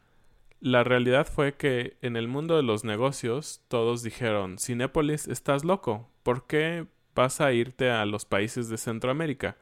la 0.60 0.84
realidad 0.84 1.26
fue 1.26 1.54
que 1.54 1.96
en 2.02 2.16
el 2.16 2.28
mundo 2.28 2.56
de 2.56 2.62
los 2.62 2.84
negocios 2.84 3.62
todos 3.68 4.02
dijeron, 4.02 4.58
Cinépolis, 4.58 5.26
estás 5.26 5.64
loco, 5.64 6.10
¿por 6.22 6.46
qué 6.46 6.86
vas 7.14 7.40
a 7.40 7.52
irte 7.52 7.90
a 7.90 8.04
los 8.04 8.26
países 8.26 8.68
de 8.68 8.76
Centroamérica? 8.76 9.56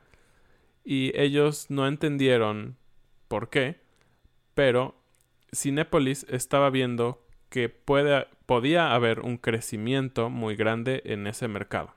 Y 0.85 1.13
ellos 1.19 1.67
no 1.71 1.87
entendieron 1.87 2.77
por 3.29 3.49
qué, 3.49 3.81
pero 4.55 4.97
Cinépolis 5.55 6.27
estaba 6.29 6.71
viendo 6.71 7.25
que 7.49 7.69
podía 7.69 8.95
haber 8.95 9.21
un 9.21 9.39
crecimiento 9.39 10.31
muy 10.31 10.57
grande 10.57 11.03
en 11.05 11.27
ese 11.27 11.49
mercado. 11.49 11.95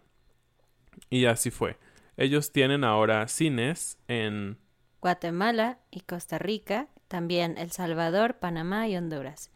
Y 1.10 1.26
así 1.26 1.52
fue. 1.52 1.78
Ellos 2.18 2.52
tienen 2.52 2.84
ahora 2.84 3.28
cines 3.28 3.98
en 4.08 4.58
Guatemala 5.02 5.80
y 5.90 6.02
Costa 6.02 6.38
Rica, 6.38 6.88
también 7.08 7.58
El 7.58 7.72
Salvador, 7.72 8.36
Panamá 8.36 8.88
y 8.88 8.96
Honduras. 8.96 9.52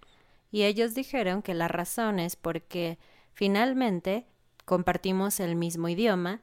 Y 0.52 0.64
ellos 0.64 0.96
dijeron 0.96 1.42
que 1.42 1.54
la 1.54 1.68
razón 1.68 2.20
es 2.20 2.36
porque 2.36 2.98
finalmente 3.34 4.26
compartimos 4.66 5.40
el 5.40 5.56
mismo 5.56 5.88
idioma, 5.90 6.42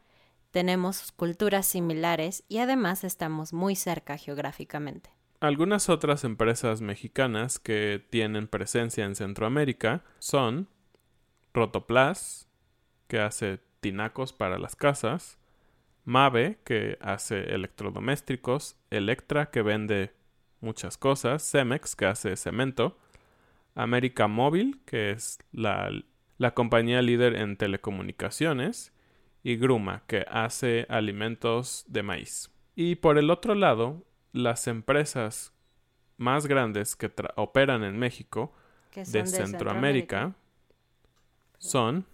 tenemos 0.51 1.13
culturas 1.13 1.67
similares 1.67 2.45
y 2.49 2.59
además 2.59 3.05
estamos 3.05 3.53
muy 3.53 3.75
cerca 3.75 4.17
geográficamente. 4.19 5.11
Algunas 5.43 5.89
otras 5.89 6.23
empresas 6.23 6.83
mexicanas 6.83 7.59
que 7.59 8.01
tienen 8.11 8.47
presencia 8.47 9.05
en 9.05 9.17
Centroamérica 9.17 10.05
son 10.21 10.69
Rotoplas, 11.53 12.49
que 13.09 13.19
hace 13.19 13.59
tinacos 13.81 14.33
para 14.33 14.57
las 14.57 14.77
casas, 14.77 15.41
Mave, 16.05 16.61
que 16.63 16.97
hace 17.01 17.55
electrodomésticos, 17.55 18.77
Electra, 18.91 19.51
que 19.51 19.63
vende 19.63 20.15
muchas 20.61 20.97
cosas, 20.97 21.43
Cemex, 21.43 21.97
que 21.97 22.07
hace 22.07 22.37
cemento, 22.37 22.97
América 23.75 24.29
Móvil, 24.29 24.81
que 24.85 25.11
es 25.11 25.41
la, 25.51 25.91
la 26.39 26.55
compañía 26.55 27.03
líder 27.03 27.35
en 27.35 27.57
telecomunicaciones, 27.57 28.93
y 29.43 29.57
Gruma, 29.57 30.05
que 30.07 30.25
hace 30.31 30.87
alimentos 30.89 31.85
de 31.89 32.05
maíz. 32.05 32.53
Y 32.77 32.95
por 32.95 33.19
el 33.19 33.29
otro 33.29 33.57
lado, 33.57 34.05
las 34.33 34.67
empresas 34.67 35.53
más 36.17 36.47
grandes 36.47 36.97
que 36.97 37.11
operan 37.37 37.85
en 37.85 37.99
México 37.99 38.53
de 38.95 39.27
Centroamérica 39.27 40.35
son 41.59 42.07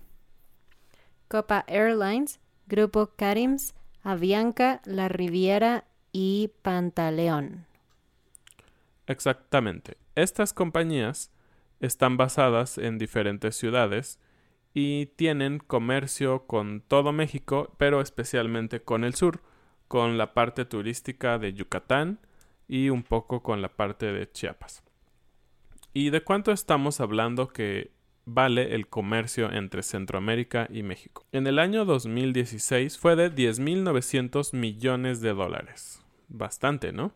Copa 1.29 1.65
Airlines, 1.67 2.41
Grupo 2.67 3.11
Carims, 3.17 3.75
Avianca, 4.03 4.81
La 4.85 5.09
Riviera 5.09 5.85
y 6.13 6.53
Pantaleón. 6.63 7.67
Exactamente. 9.07 9.97
Estas 10.15 10.53
compañías 10.53 11.31
están 11.81 12.17
basadas 12.17 12.79
en 12.79 12.99
diferentes 12.99 13.57
ciudades 13.57 14.19
y 14.75 15.07
tienen 15.17 15.59
comercio 15.59 16.47
con 16.47 16.81
todo 16.81 17.13
México, 17.13 17.75
pero 17.79 18.01
especialmente 18.01 18.81
con 18.83 19.05
el 19.05 19.15
sur, 19.15 19.41
con 19.89 20.19
la 20.19 20.35
parte 20.35 20.65
turística 20.65 21.39
de 21.39 21.53
Yucatán 21.53 22.21
y 22.69 22.91
un 22.91 23.03
poco 23.03 23.43
con 23.43 23.63
la 23.63 23.69
parte 23.69 24.13
de 24.13 24.31
Chiapas. 24.31 24.83
¿Y 25.93 26.11
de 26.11 26.23
cuánto 26.23 26.53
estamos 26.53 27.01
hablando 27.01 27.49
que 27.49 27.91
vale 28.25 28.75
el 28.75 28.87
comercio 28.89 29.51
entre 29.51 29.83
Centroamérica 29.83 30.69
y 30.71 30.83
México? 30.83 31.27
En 31.33 31.47
el 31.47 31.59
año 31.59 31.85
2016 31.85 32.99
fue 32.99 33.17
de 33.17 33.35
10.900 33.35 34.55
millones 34.55 35.21
de 35.21 35.35
dólares. 35.35 36.05
Bastante, 36.29 36.93
¿no? 36.93 37.13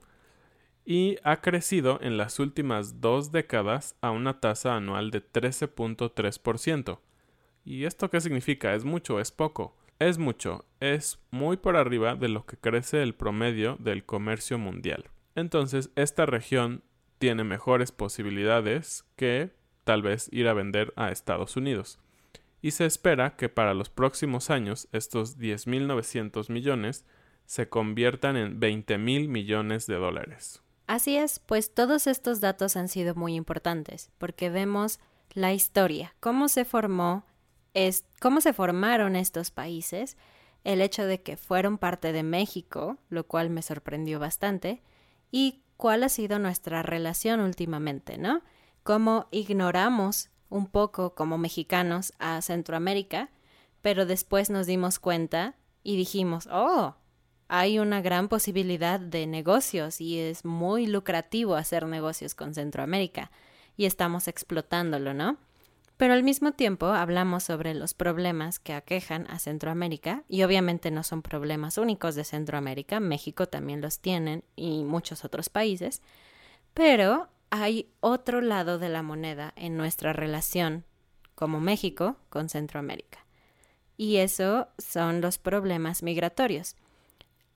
y 0.85 1.19
ha 1.23 1.41
crecido 1.41 1.99
en 2.03 2.17
las 2.17 2.39
últimas 2.39 3.01
dos 3.01 3.31
décadas 3.31 3.97
a 4.01 4.11
una 4.11 4.41
tasa 4.41 4.77
anual 4.77 5.11
de 5.11 5.23
13.3%. 5.25 6.99
¿Y 7.65 7.85
esto 7.85 8.11
qué 8.11 8.21
significa? 8.21 8.75
¿Es 8.75 8.85
mucho? 8.85 9.21
¿Es 9.21 9.31
poco? 9.31 9.77
Es 10.03 10.19
mucho, 10.19 10.65
es 10.81 11.21
muy 11.31 11.57
por 11.57 11.77
arriba 11.77 12.17
de 12.17 12.29
lo 12.29 12.45
que 12.45 12.57
crece 12.57 13.05
el 13.05 13.15
promedio 13.15 13.77
del 13.79 14.05
comercio 14.05 14.59
mundial. 14.59 15.05
Entonces, 15.37 15.91
esta 15.95 16.27
región 16.27 16.83
tiene 17.21 17.45
mejores 17.45 17.93
posibilidades 17.93 19.05
que 19.15 19.53
tal 19.85 20.03
vez 20.03 20.29
ir 20.33 20.49
a 20.49 20.55
vender 20.55 20.93
a 20.97 21.13
Estados 21.13 21.57
Unidos. 21.57 22.01
Y 22.61 22.73
se 22.73 22.85
espera 22.85 23.37
que 23.37 23.49
para 23.49 23.75
los 23.75 23.91
próximos 23.91 24.51
años 24.51 24.89
estos 24.91 25.39
10.900 25.39 26.51
millones 26.51 27.07
se 27.47 27.69
conviertan 27.69 28.37
en 28.37 28.59
20.000 28.59 29.29
millones 29.29 29.87
de 29.87 29.95
dólares. 29.95 30.65
Así 30.89 31.17
es, 31.17 31.39
pues 31.39 31.75
todos 31.75 32.09
estos 32.09 32.41
datos 32.41 32.75
han 32.75 32.89
sido 32.89 33.15
muy 33.15 33.37
importantes, 33.37 34.11
porque 34.19 34.51
vemos 34.51 34.99
la 35.33 35.53
historia, 35.53 36.17
cómo 36.19 36.49
se 36.49 36.65
formó, 36.65 37.25
es, 37.75 38.05
cómo 38.21 38.41
se 38.41 38.53
formaron 38.53 39.17
estos 39.17 39.51
países, 39.51 40.17
el 40.65 40.81
hecho 40.81 41.05
de 41.05 41.23
que 41.23 41.37
fueron 41.37 41.79
parte 41.79 42.13
de 42.13 42.23
México, 42.23 42.99
lo 43.09 43.27
cual 43.27 43.51
me 43.51 43.63
sorprendió 43.63 44.19
bastante, 44.19 44.83
y 45.31 45.63
cuál 45.77 46.05
ha 46.05 46.09
sido 46.09 46.39
nuestra 46.39 46.83
relación 46.83 47.41
últimamente, 47.41 48.19
¿no? 48.19 48.43
Cómo 48.83 49.27
ignoramos 49.31 50.31
un 50.49 50.67
poco 50.67 51.15
como 51.15 51.39
mexicanos 51.39 52.13
a 52.19 52.41
Centroamérica, 52.43 53.31
pero 53.81 54.07
después 54.07 54.51
nos 54.51 54.67
dimos 54.67 54.99
cuenta 54.99 55.57
y 55.83 55.97
dijimos, 55.97 56.49
oh, 56.53 56.95
hay 57.49 57.79
una 57.79 58.01
gran 58.01 58.29
posibilidad 58.29 59.01
de 59.01 59.27
negocios 59.27 60.01
y 60.01 60.19
es 60.19 60.45
muy 60.45 60.87
lucrativo 60.87 61.55
hacer 61.55 61.87
negocios 61.87 62.35
con 62.35 62.55
Centroamérica 62.55 63.31
y 63.77 63.87
estamos 63.87 64.29
explotándolo, 64.29 65.15
¿no? 65.15 65.39
Pero 66.03 66.15
al 66.15 66.25
mismo 66.25 66.51
tiempo 66.51 66.87
hablamos 66.87 67.45
sobre 67.45 67.75
los 67.75 67.95
problemas 67.95 68.59
que 68.59 68.73
aquejan 68.73 69.29
a 69.31 69.39
Centroamérica 69.39 70.25
y 70.29 70.43
obviamente 70.43 70.91
no 70.91 71.05
son 71.05 71.23
problemas 71.23 71.79
únicos 71.79 72.17
de 72.17 72.25
Centroamérica, 72.25 72.99
México 72.99 73.47
también 73.47 73.81
los 73.81 74.01
tienen 74.01 74.43
y 74.57 74.83
muchos 74.83 75.25
otros 75.25 75.49
países, 75.49 76.03
pero 76.75 77.29
hay 77.51 77.89
otro 78.01 78.41
lado 78.41 78.81
de 78.81 78.89
la 78.89 79.05
moneda 79.05 79.53
en 79.55 79.77
nuestra 79.77 80.13
relación 80.13 80.85
como 81.37 81.61
México 81.61 82.17
con 82.31 82.49
Centroamérica. 82.49 83.25
Y 83.97 84.17
eso 84.17 84.67
son 84.79 85.21
los 85.21 85.39
problemas 85.39 86.03
migratorios. 86.03 86.75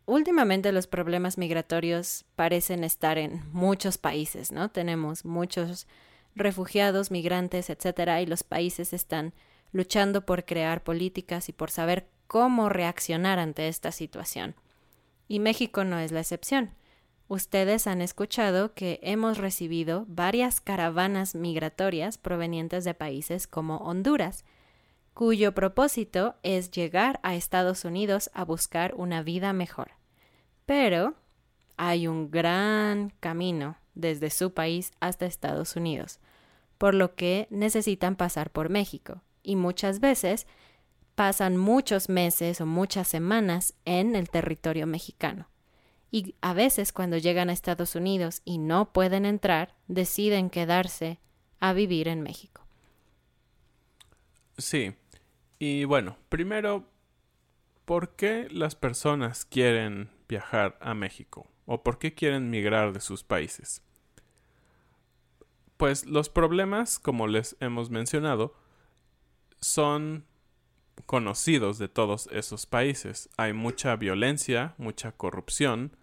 Últimamente 0.04 0.70
los 0.70 0.86
problemas 0.86 1.36
migratorios 1.36 2.24
parecen 2.36 2.84
estar 2.84 3.18
en 3.18 3.42
muchos 3.50 3.98
países, 3.98 4.52
¿no? 4.52 4.70
Tenemos 4.70 5.24
muchos 5.24 5.88
refugiados, 6.36 7.10
migrantes, 7.10 7.70
etcétera, 7.70 8.20
y 8.20 8.26
los 8.26 8.44
países 8.44 8.92
están 8.92 9.34
luchando 9.72 10.24
por 10.24 10.44
crear 10.44 10.84
políticas 10.84 11.48
y 11.48 11.52
por 11.52 11.70
saber 11.70 12.06
cómo 12.26 12.68
reaccionar 12.68 13.38
ante 13.38 13.68
esta 13.68 13.90
situación. 13.90 14.54
Y 15.26 15.40
México 15.40 15.82
no 15.84 15.98
es 15.98 16.12
la 16.12 16.20
excepción. 16.20 16.70
Ustedes 17.28 17.88
han 17.88 18.02
escuchado 18.02 18.74
que 18.74 19.00
hemos 19.02 19.38
recibido 19.38 20.04
varias 20.08 20.60
caravanas 20.60 21.34
migratorias 21.34 22.18
provenientes 22.18 22.84
de 22.84 22.94
países 22.94 23.48
como 23.48 23.78
Honduras, 23.78 24.44
cuyo 25.12 25.52
propósito 25.52 26.36
es 26.42 26.70
llegar 26.70 27.18
a 27.22 27.34
Estados 27.34 27.84
Unidos 27.84 28.30
a 28.34 28.44
buscar 28.44 28.94
una 28.94 29.22
vida 29.22 29.52
mejor. 29.52 29.92
Pero 30.66 31.14
hay 31.76 32.06
un 32.06 32.30
gran 32.30 33.10
camino 33.18 33.76
desde 33.94 34.30
su 34.30 34.52
país 34.52 34.92
hasta 35.00 35.26
Estados 35.26 35.74
Unidos, 35.74 36.20
por 36.78 36.94
lo 36.94 37.14
que 37.14 37.46
necesitan 37.50 38.16
pasar 38.16 38.50
por 38.50 38.68
México 38.68 39.22
y 39.42 39.56
muchas 39.56 40.00
veces 40.00 40.46
pasan 41.14 41.56
muchos 41.56 42.08
meses 42.08 42.60
o 42.60 42.66
muchas 42.66 43.08
semanas 43.08 43.74
en 43.84 44.14
el 44.14 44.28
territorio 44.28 44.86
mexicano. 44.86 45.48
Y 46.10 46.34
a 46.40 46.52
veces 46.52 46.92
cuando 46.92 47.16
llegan 47.16 47.50
a 47.50 47.52
Estados 47.52 47.94
Unidos 47.94 48.42
y 48.44 48.58
no 48.58 48.92
pueden 48.92 49.24
entrar, 49.24 49.74
deciden 49.88 50.50
quedarse 50.50 51.18
a 51.58 51.72
vivir 51.72 52.08
en 52.08 52.22
México. 52.22 52.66
Sí. 54.58 54.94
Y 55.58 55.84
bueno, 55.84 56.16
primero, 56.28 56.88
¿por 57.84 58.14
qué 58.14 58.48
las 58.50 58.74
personas 58.74 59.44
quieren 59.44 60.10
viajar 60.28 60.76
a 60.80 60.94
México? 60.94 61.48
¿O 61.64 61.82
por 61.82 61.98
qué 61.98 62.14
quieren 62.14 62.50
migrar 62.50 62.92
de 62.92 63.00
sus 63.00 63.24
países? 63.24 63.82
Pues 65.76 66.06
los 66.06 66.28
problemas, 66.28 66.98
como 66.98 67.26
les 67.26 67.56
hemos 67.60 67.90
mencionado, 67.90 68.54
son 69.60 70.24
conocidos 71.04 71.78
de 71.78 71.88
todos 71.88 72.28
esos 72.32 72.64
países. 72.66 73.28
Hay 73.36 73.52
mucha 73.52 73.96
violencia, 73.96 74.74
mucha 74.78 75.12
corrupción, 75.12 75.96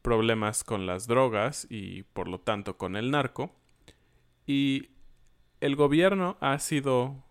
problemas 0.00 0.64
con 0.64 0.86
las 0.86 1.06
drogas 1.06 1.66
y 1.68 2.04
por 2.04 2.28
lo 2.28 2.40
tanto 2.40 2.78
con 2.78 2.96
el 2.96 3.10
narco. 3.10 3.54
Y 4.46 4.90
el 5.60 5.76
gobierno 5.76 6.38
ha 6.40 6.58
sido 6.58 7.22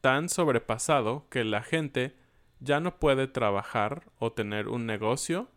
tan 0.00 0.28
sobrepasado 0.28 1.28
que 1.28 1.44
la 1.44 1.62
gente 1.62 2.16
ya 2.60 2.80
no 2.80 2.98
puede 2.98 3.28
trabajar 3.28 4.10
o 4.18 4.32
tener 4.32 4.68
un 4.68 4.86
negocio 4.86 5.50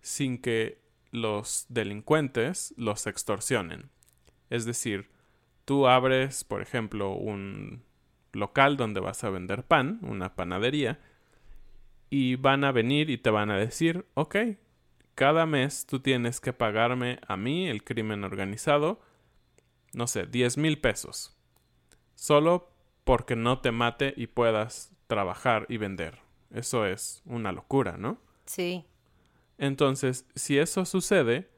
sin 0.00 0.40
que 0.40 0.80
los 1.10 1.66
delincuentes 1.68 2.74
los 2.76 3.06
extorsionen. 3.06 3.90
Es 4.50 4.64
decir, 4.64 5.08
tú 5.64 5.86
abres, 5.86 6.44
por 6.44 6.60
ejemplo, 6.60 7.12
un 7.12 7.82
local 8.32 8.76
donde 8.76 9.00
vas 9.00 9.24
a 9.24 9.30
vender 9.30 9.64
pan, 9.64 9.98
una 10.02 10.34
panadería, 10.34 11.00
y 12.10 12.34
van 12.36 12.64
a 12.64 12.72
venir 12.72 13.08
y 13.08 13.18
te 13.18 13.30
van 13.30 13.50
a 13.50 13.56
decir, 13.56 14.06
ok, 14.14 14.36
cada 15.14 15.46
mes 15.46 15.86
tú 15.86 16.00
tienes 16.00 16.40
que 16.40 16.52
pagarme 16.52 17.20
a 17.26 17.36
mí, 17.36 17.68
el 17.68 17.84
crimen 17.84 18.24
organizado, 18.24 19.00
no 19.92 20.06
sé, 20.06 20.26
10 20.26 20.58
mil 20.58 20.80
pesos. 20.80 21.36
Solo 22.14 22.72
porque 23.04 23.36
no 23.36 23.60
te 23.60 23.70
mate 23.70 24.12
y 24.16 24.26
puedas 24.26 24.92
trabajar 25.06 25.66
y 25.68 25.76
vender. 25.76 26.18
Eso 26.50 26.86
es 26.86 27.22
una 27.24 27.52
locura, 27.52 27.96
¿no? 27.96 28.18
Sí. 28.46 28.84
Entonces, 29.58 30.26
si 30.34 30.58
eso 30.58 30.84
sucede, 30.84 31.48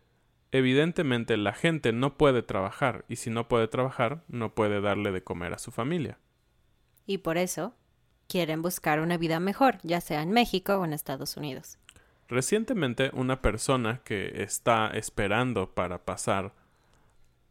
evidentemente 0.53 1.37
la 1.37 1.53
gente 1.53 1.93
no 1.93 2.17
puede 2.17 2.43
trabajar 2.43 3.05
y 3.09 3.17
si 3.17 3.31
no 3.31 3.49
puede 3.49 3.69
trabajar, 3.69 4.23
no 4.29 4.55
puede 4.55 4.81
darle 4.81 5.11
de 5.11 5.25
comer 5.25 5.55
a 5.55 5.59
su 5.59 5.73
familia. 5.73 6.19
Y 7.07 7.19
por 7.19 7.38
eso 7.38 7.75
quieren 8.29 8.62
buscar 8.62 9.01
una 9.01 9.17
vida 9.17 9.41
mejor, 9.41 9.79
ya 9.83 10.01
sea 10.01 10.23
en 10.23 10.31
México 10.31 10.77
o 10.77 10.85
en 10.85 10.93
Estados 10.93 11.37
Unidos. 11.37 11.79
Recientemente 12.29 13.11
una 13.15 13.43
persona 13.43 14.01
que 14.05 14.43
está 14.43 14.88
esperando 14.95 15.75
para 15.75 16.05
pasar 16.05 16.55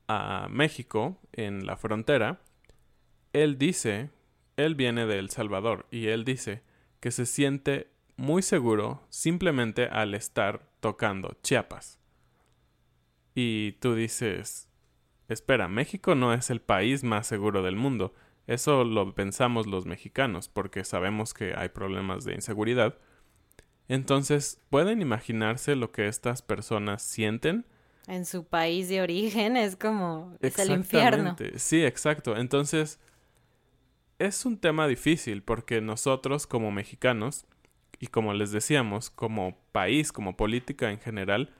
a 0.08 0.48
México 0.50 1.20
en 1.34 1.66
la 1.66 1.78
frontera, 1.78 2.40
él 3.34 3.58
dice, 3.58 4.10
él 4.58 4.76
viene 4.76 5.06
de 5.06 5.20
El 5.20 5.30
Salvador 5.30 5.88
y 5.92 6.08
él 6.08 6.24
dice 6.26 6.64
que 7.00 7.12
se 7.12 7.26
siente 7.26 7.92
muy 8.16 8.42
seguro 8.42 9.06
simplemente 9.10 9.86
al 9.86 10.14
estar 10.14 10.68
tocando 10.80 11.38
Chiapas. 11.44 12.01
Y 13.34 13.74
tú 13.74 13.96
dices, 13.96 14.70
espera, 15.28 15.68
México 15.68 16.16
no 16.16 16.34
es 16.34 16.50
el 16.50 16.62
país 16.62 17.04
más 17.04 17.28
seguro 17.28 17.64
del 17.64 17.76
mundo. 17.76 18.14
Eso 18.48 18.84
lo 18.84 19.14
pensamos 19.14 19.68
los 19.68 19.86
mexicanos 19.86 20.50
porque 20.50 20.84
sabemos 20.84 21.34
que 21.34 21.54
hay 21.56 21.70
problemas 21.70 22.26
de 22.26 22.34
inseguridad. 22.34 22.98
Entonces, 23.88 24.62
¿pueden 24.70 25.02
imaginarse 25.02 25.76
lo 25.76 25.92
que 25.92 26.08
estas 26.08 26.42
personas 26.42 27.02
sienten? 27.02 27.66
En 28.08 28.26
su 28.26 28.46
país 28.46 28.90
de 28.90 29.02
origen 29.02 29.58
es 29.58 29.76
como 29.76 30.36
es 30.42 30.58
el 30.60 30.72
infierno. 30.72 31.36
Sí, 31.56 31.84
exacto. 31.86 32.36
Entonces, 32.36 33.00
es 34.18 34.46
un 34.46 34.58
tema 34.58 34.88
difícil 34.88 35.44
porque 35.44 35.82
nosotros 35.82 36.48
como 36.48 36.72
mexicanos 36.72 37.46
y 38.00 38.08
como 38.08 38.34
les 38.34 38.52
decíamos, 38.52 39.10
como 39.10 39.58
país, 39.72 40.12
como 40.12 40.36
política 40.36 40.90
en 40.90 41.00
general, 41.00 41.54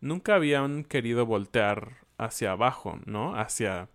nunca 0.00 0.34
habían 0.34 0.84
querido 0.84 1.26
voltear 1.26 2.06
hacia 2.18 2.52
abajo, 2.52 2.98
¿no? 3.04 3.34
Hacia 3.36 3.88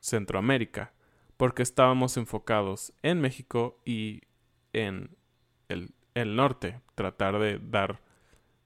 Centroamérica 0.00 0.92
porque 1.40 1.62
estábamos 1.62 2.18
enfocados 2.18 2.92
en 3.02 3.22
México 3.22 3.80
y 3.86 4.20
en 4.74 5.16
el, 5.70 5.94
el, 6.12 6.36
norte, 6.36 6.82
tratar 6.94 7.38
de 7.38 7.58
dar 7.58 8.02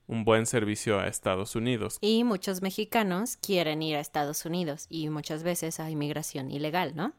un 0.08 0.24
buen 0.24 0.44
servicio 0.44 0.98
a 0.98 1.06
Estados 1.06 1.54
Unidos. 1.54 1.98
Y 2.00 2.24
muchos 2.24 2.62
mexicanos 2.62 3.36
quieren 3.36 3.80
ir 3.80 3.94
a 3.94 4.00
Estados 4.00 4.44
Unidos 4.44 4.86
y 4.90 5.08
muchas 5.08 5.44
veces 5.44 5.78
hay 5.78 5.92
inmigración 5.92 6.50
ilegal, 6.50 6.96
¿no? 6.96 7.12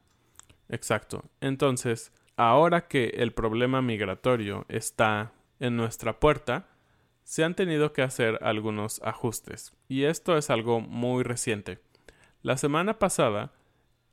Exacto. 0.67 1.23
Entonces, 1.39 2.11
ahora 2.35 2.89
que 2.89 3.13
el 3.15 3.31
problema 3.31 3.81
migratorio 3.81 4.65
está 4.67 5.31
en 5.61 5.77
nuestra 5.77 6.19
puerta, 6.19 6.67
se 7.25 7.43
han 7.43 7.55
tenido 7.55 7.91
que 7.91 8.03
hacer 8.03 8.39
algunos 8.41 9.01
ajustes. 9.03 9.73
Y 9.89 10.03
esto 10.03 10.37
es 10.37 10.49
algo 10.49 10.79
muy 10.79 11.23
reciente. 11.23 11.79
La 12.43 12.55
semana 12.55 12.99
pasada, 12.99 13.51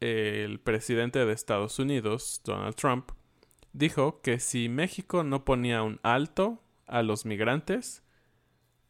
el 0.01 0.59
presidente 0.59 1.25
de 1.25 1.33
Estados 1.33 1.79
Unidos, 1.79 2.41
Donald 2.43 2.75
Trump, 2.75 3.13
dijo 3.75 4.23
que 4.23 4.41
si 4.41 4.71
México 4.71 5.25
no 5.25 5.45
ponía 5.45 5.83
un 5.83 6.01
alto 6.03 6.63
a 6.87 7.03
los 7.03 7.27
migrantes, 7.27 8.03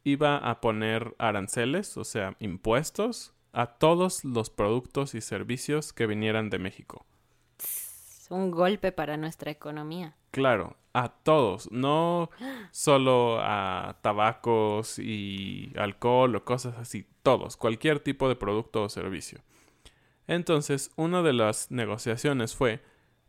iba 0.05 0.37
a 0.37 0.61
poner 0.61 1.15
aranceles, 1.19 1.97
o 1.97 2.05
sea, 2.05 2.37
impuestos, 2.39 3.33
a 3.51 3.67
todos 3.67 4.23
los 4.23 4.49
productos 4.49 5.15
y 5.15 5.21
servicios 5.21 5.91
que 5.91 6.07
vinieran 6.07 6.49
de 6.49 6.59
México. 6.59 7.05
Un 8.29 8.51
golpe 8.51 8.91
para 8.93 9.17
nuestra 9.17 9.51
economía. 9.51 10.15
Claro, 10.33 10.77
a 10.93 11.09
todos, 11.09 11.71
no 11.71 12.31
solo 12.71 13.37
a 13.39 13.99
tabacos 14.01 14.97
y 14.97 15.71
alcohol 15.77 16.35
o 16.35 16.43
cosas 16.43 16.75
así, 16.79 17.05
todos, 17.21 17.55
cualquier 17.55 17.99
tipo 17.99 18.27
de 18.27 18.35
producto 18.35 18.81
o 18.81 18.89
servicio. 18.89 19.41
Entonces, 20.25 20.89
una 20.95 21.21
de 21.21 21.33
las 21.33 21.69
negociaciones 21.69 22.55
fue 22.55 22.81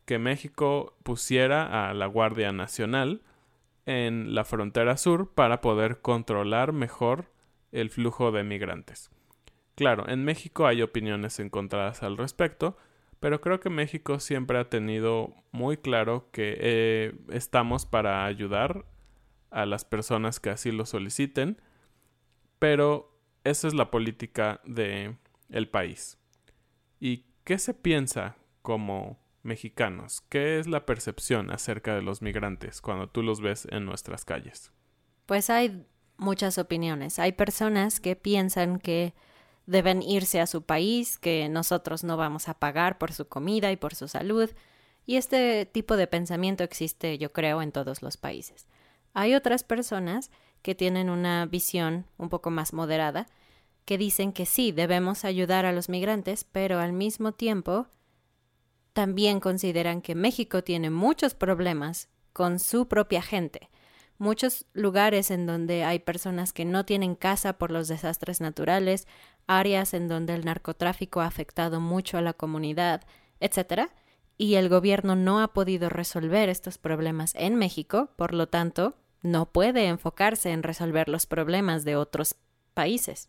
que 0.06 0.18
México 0.18 0.96
pusiera 1.02 1.90
a 1.90 1.92
la 1.92 2.06
Guardia 2.06 2.52
Nacional 2.52 3.20
en 3.84 4.34
la 4.34 4.46
frontera 4.46 4.96
sur 4.96 5.34
para 5.34 5.60
poder 5.60 6.00
controlar 6.00 6.72
mejor 6.72 7.26
el 7.70 7.90
flujo 7.90 8.32
de 8.32 8.44
migrantes. 8.44 9.10
Claro, 9.74 10.08
en 10.08 10.24
México 10.24 10.66
hay 10.66 10.80
opiniones 10.80 11.38
encontradas 11.38 12.02
al 12.02 12.16
respecto, 12.16 12.78
pero 13.24 13.40
creo 13.40 13.58
que 13.58 13.70
México 13.70 14.20
siempre 14.20 14.58
ha 14.58 14.68
tenido 14.68 15.34
muy 15.50 15.78
claro 15.78 16.28
que 16.30 16.58
eh, 16.60 17.14
estamos 17.30 17.86
para 17.86 18.26
ayudar 18.26 18.84
a 19.50 19.64
las 19.64 19.86
personas 19.86 20.40
que 20.40 20.50
así 20.50 20.70
lo 20.70 20.84
soliciten, 20.84 21.58
pero 22.58 23.18
esa 23.42 23.66
es 23.66 23.72
la 23.72 23.90
política 23.90 24.60
de 24.66 25.16
el 25.48 25.70
país. 25.70 26.18
¿Y 27.00 27.24
qué 27.44 27.58
se 27.58 27.72
piensa 27.72 28.36
como 28.60 29.18
mexicanos? 29.42 30.20
¿Qué 30.28 30.58
es 30.58 30.66
la 30.66 30.84
percepción 30.84 31.50
acerca 31.50 31.94
de 31.94 32.02
los 32.02 32.20
migrantes 32.20 32.82
cuando 32.82 33.08
tú 33.08 33.22
los 33.22 33.40
ves 33.40 33.66
en 33.70 33.86
nuestras 33.86 34.26
calles? 34.26 34.70
Pues 35.24 35.48
hay 35.48 35.86
muchas 36.18 36.58
opiniones. 36.58 37.18
Hay 37.18 37.32
personas 37.32 38.00
que 38.00 38.16
piensan 38.16 38.78
que 38.78 39.14
deben 39.66 40.02
irse 40.02 40.40
a 40.40 40.46
su 40.46 40.62
país, 40.62 41.18
que 41.18 41.48
nosotros 41.48 42.04
no 42.04 42.16
vamos 42.16 42.48
a 42.48 42.54
pagar 42.54 42.98
por 42.98 43.12
su 43.12 43.28
comida 43.28 43.72
y 43.72 43.76
por 43.76 43.94
su 43.94 44.08
salud. 44.08 44.50
Y 45.06 45.16
este 45.16 45.66
tipo 45.66 45.96
de 45.96 46.06
pensamiento 46.06 46.64
existe, 46.64 47.18
yo 47.18 47.32
creo, 47.32 47.62
en 47.62 47.72
todos 47.72 48.02
los 48.02 48.16
países. 48.16 48.66
Hay 49.12 49.34
otras 49.34 49.62
personas 49.64 50.30
que 50.62 50.74
tienen 50.74 51.10
una 51.10 51.46
visión 51.46 52.06
un 52.16 52.28
poco 52.28 52.50
más 52.50 52.72
moderada 52.72 53.26
que 53.84 53.98
dicen 53.98 54.32
que 54.32 54.46
sí, 54.46 54.72
debemos 54.72 55.24
ayudar 55.24 55.66
a 55.66 55.72
los 55.72 55.88
migrantes, 55.88 56.44
pero 56.44 56.80
al 56.80 56.92
mismo 56.92 57.32
tiempo 57.32 57.86
también 58.92 59.40
consideran 59.40 60.00
que 60.00 60.14
México 60.14 60.62
tiene 60.62 60.88
muchos 60.90 61.34
problemas 61.34 62.08
con 62.32 62.58
su 62.58 62.88
propia 62.88 63.22
gente. 63.22 63.68
Muchos 64.16 64.66
lugares 64.72 65.30
en 65.30 65.46
donde 65.46 65.84
hay 65.84 65.98
personas 65.98 66.52
que 66.52 66.64
no 66.64 66.84
tienen 66.84 67.16
casa 67.16 67.54
por 67.58 67.70
los 67.70 67.88
desastres 67.88 68.40
naturales, 68.40 69.06
áreas 69.46 69.94
en 69.94 70.08
donde 70.08 70.34
el 70.34 70.44
narcotráfico 70.44 71.20
ha 71.20 71.26
afectado 71.26 71.80
mucho 71.80 72.18
a 72.18 72.22
la 72.22 72.32
comunidad, 72.32 73.02
etc. 73.40 73.90
Y 74.36 74.54
el 74.54 74.68
gobierno 74.68 75.16
no 75.16 75.40
ha 75.40 75.48
podido 75.48 75.88
resolver 75.88 76.48
estos 76.48 76.78
problemas 76.78 77.34
en 77.36 77.56
México, 77.56 78.10
por 78.16 78.34
lo 78.34 78.48
tanto, 78.48 78.94
no 79.22 79.46
puede 79.46 79.86
enfocarse 79.86 80.50
en 80.50 80.62
resolver 80.62 81.08
los 81.08 81.26
problemas 81.26 81.84
de 81.84 81.96
otros 81.96 82.36
países. 82.74 83.28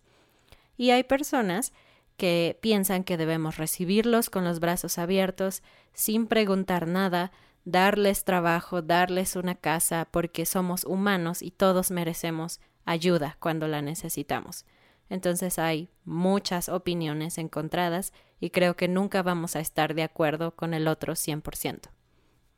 Y 0.78 0.92
hay 0.92 1.04
personas 1.04 1.74
que 2.18 2.58
piensan 2.62 3.04
que 3.04 3.18
debemos 3.18 3.58
recibirlos 3.58 4.30
con 4.30 4.44
los 4.44 4.60
brazos 4.60 4.98
abiertos, 4.98 5.64
sin 5.94 6.28
preguntar 6.28 6.88
nada, 6.88 7.32
darles 7.66 8.24
trabajo, 8.24 8.82
darles 8.82 9.36
una 9.36 9.56
casa, 9.56 10.08
porque 10.12 10.46
somos 10.46 10.84
humanos 10.86 11.42
y 11.42 11.52
todos 11.52 11.92
merecemos 11.92 12.60
ayuda 12.86 13.38
cuando 13.40 13.68
la 13.68 13.82
necesitamos. 13.82 14.66
Entonces 15.10 15.60
hay 15.60 15.90
muchas 16.04 16.70
opiniones 16.70 17.38
encontradas 17.38 18.14
y 18.40 18.50
creo 18.50 18.76
que 18.76 18.88
nunca 18.88 19.24
vamos 19.24 19.56
a 19.56 19.60
estar 19.60 19.94
de 19.94 20.04
acuerdo 20.04 20.56
con 20.56 20.74
el 20.74 20.88
otro 20.88 21.14
100%. 21.14 21.90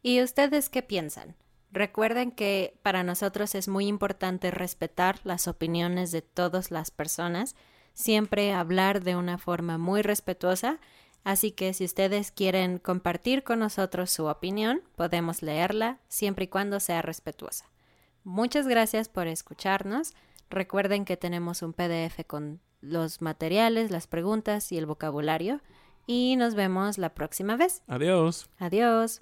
¿Y 0.02 0.22
ustedes 0.22 0.70
qué 0.70 0.82
piensan? 0.82 1.36
Recuerden 1.72 2.32
que 2.32 2.80
para 2.82 3.04
nosotros 3.04 3.54
es 3.56 3.68
muy 3.68 3.88
importante 3.88 4.52
respetar 4.52 5.20
las 5.24 5.48
opiniones 5.48 6.12
de 6.12 6.22
todas 6.22 6.72
las 6.72 6.92
personas 6.92 7.56
siempre 7.98 8.54
hablar 8.54 9.04
de 9.04 9.16
una 9.16 9.40
forma 9.40 9.80
muy 9.80 10.04
respetuosa, 10.04 10.80
así 11.24 11.52
que 11.52 11.74
si 11.74 11.84
ustedes 11.84 12.32
quieren 12.32 12.78
compartir 12.78 13.44
con 13.44 13.58
nosotros 13.60 14.12
su 14.12 14.28
opinión, 14.28 14.84
podemos 14.96 15.42
leerla 15.42 15.98
siempre 16.08 16.46
y 16.46 16.48
cuando 16.48 16.80
sea 16.80 17.02
respetuosa. 17.02 17.66
Muchas 18.24 18.68
gracias 18.68 19.10
por 19.10 19.26
escucharnos. 19.26 20.14
Recuerden 20.50 21.06
que 21.06 21.18
tenemos 21.18 21.62
un 21.62 21.74
PDF 21.74 22.26
con 22.26 22.62
los 22.82 23.22
materiales, 23.22 23.92
las 23.92 24.08
preguntas 24.08 24.72
y 24.72 24.78
el 24.78 24.86
vocabulario 24.86 25.62
y 26.06 26.36
nos 26.38 26.56
vemos 26.56 26.98
la 26.98 27.14
próxima 27.14 27.58
vez. 27.58 27.84
Adiós. 27.88 28.50
Adiós. 28.58 29.22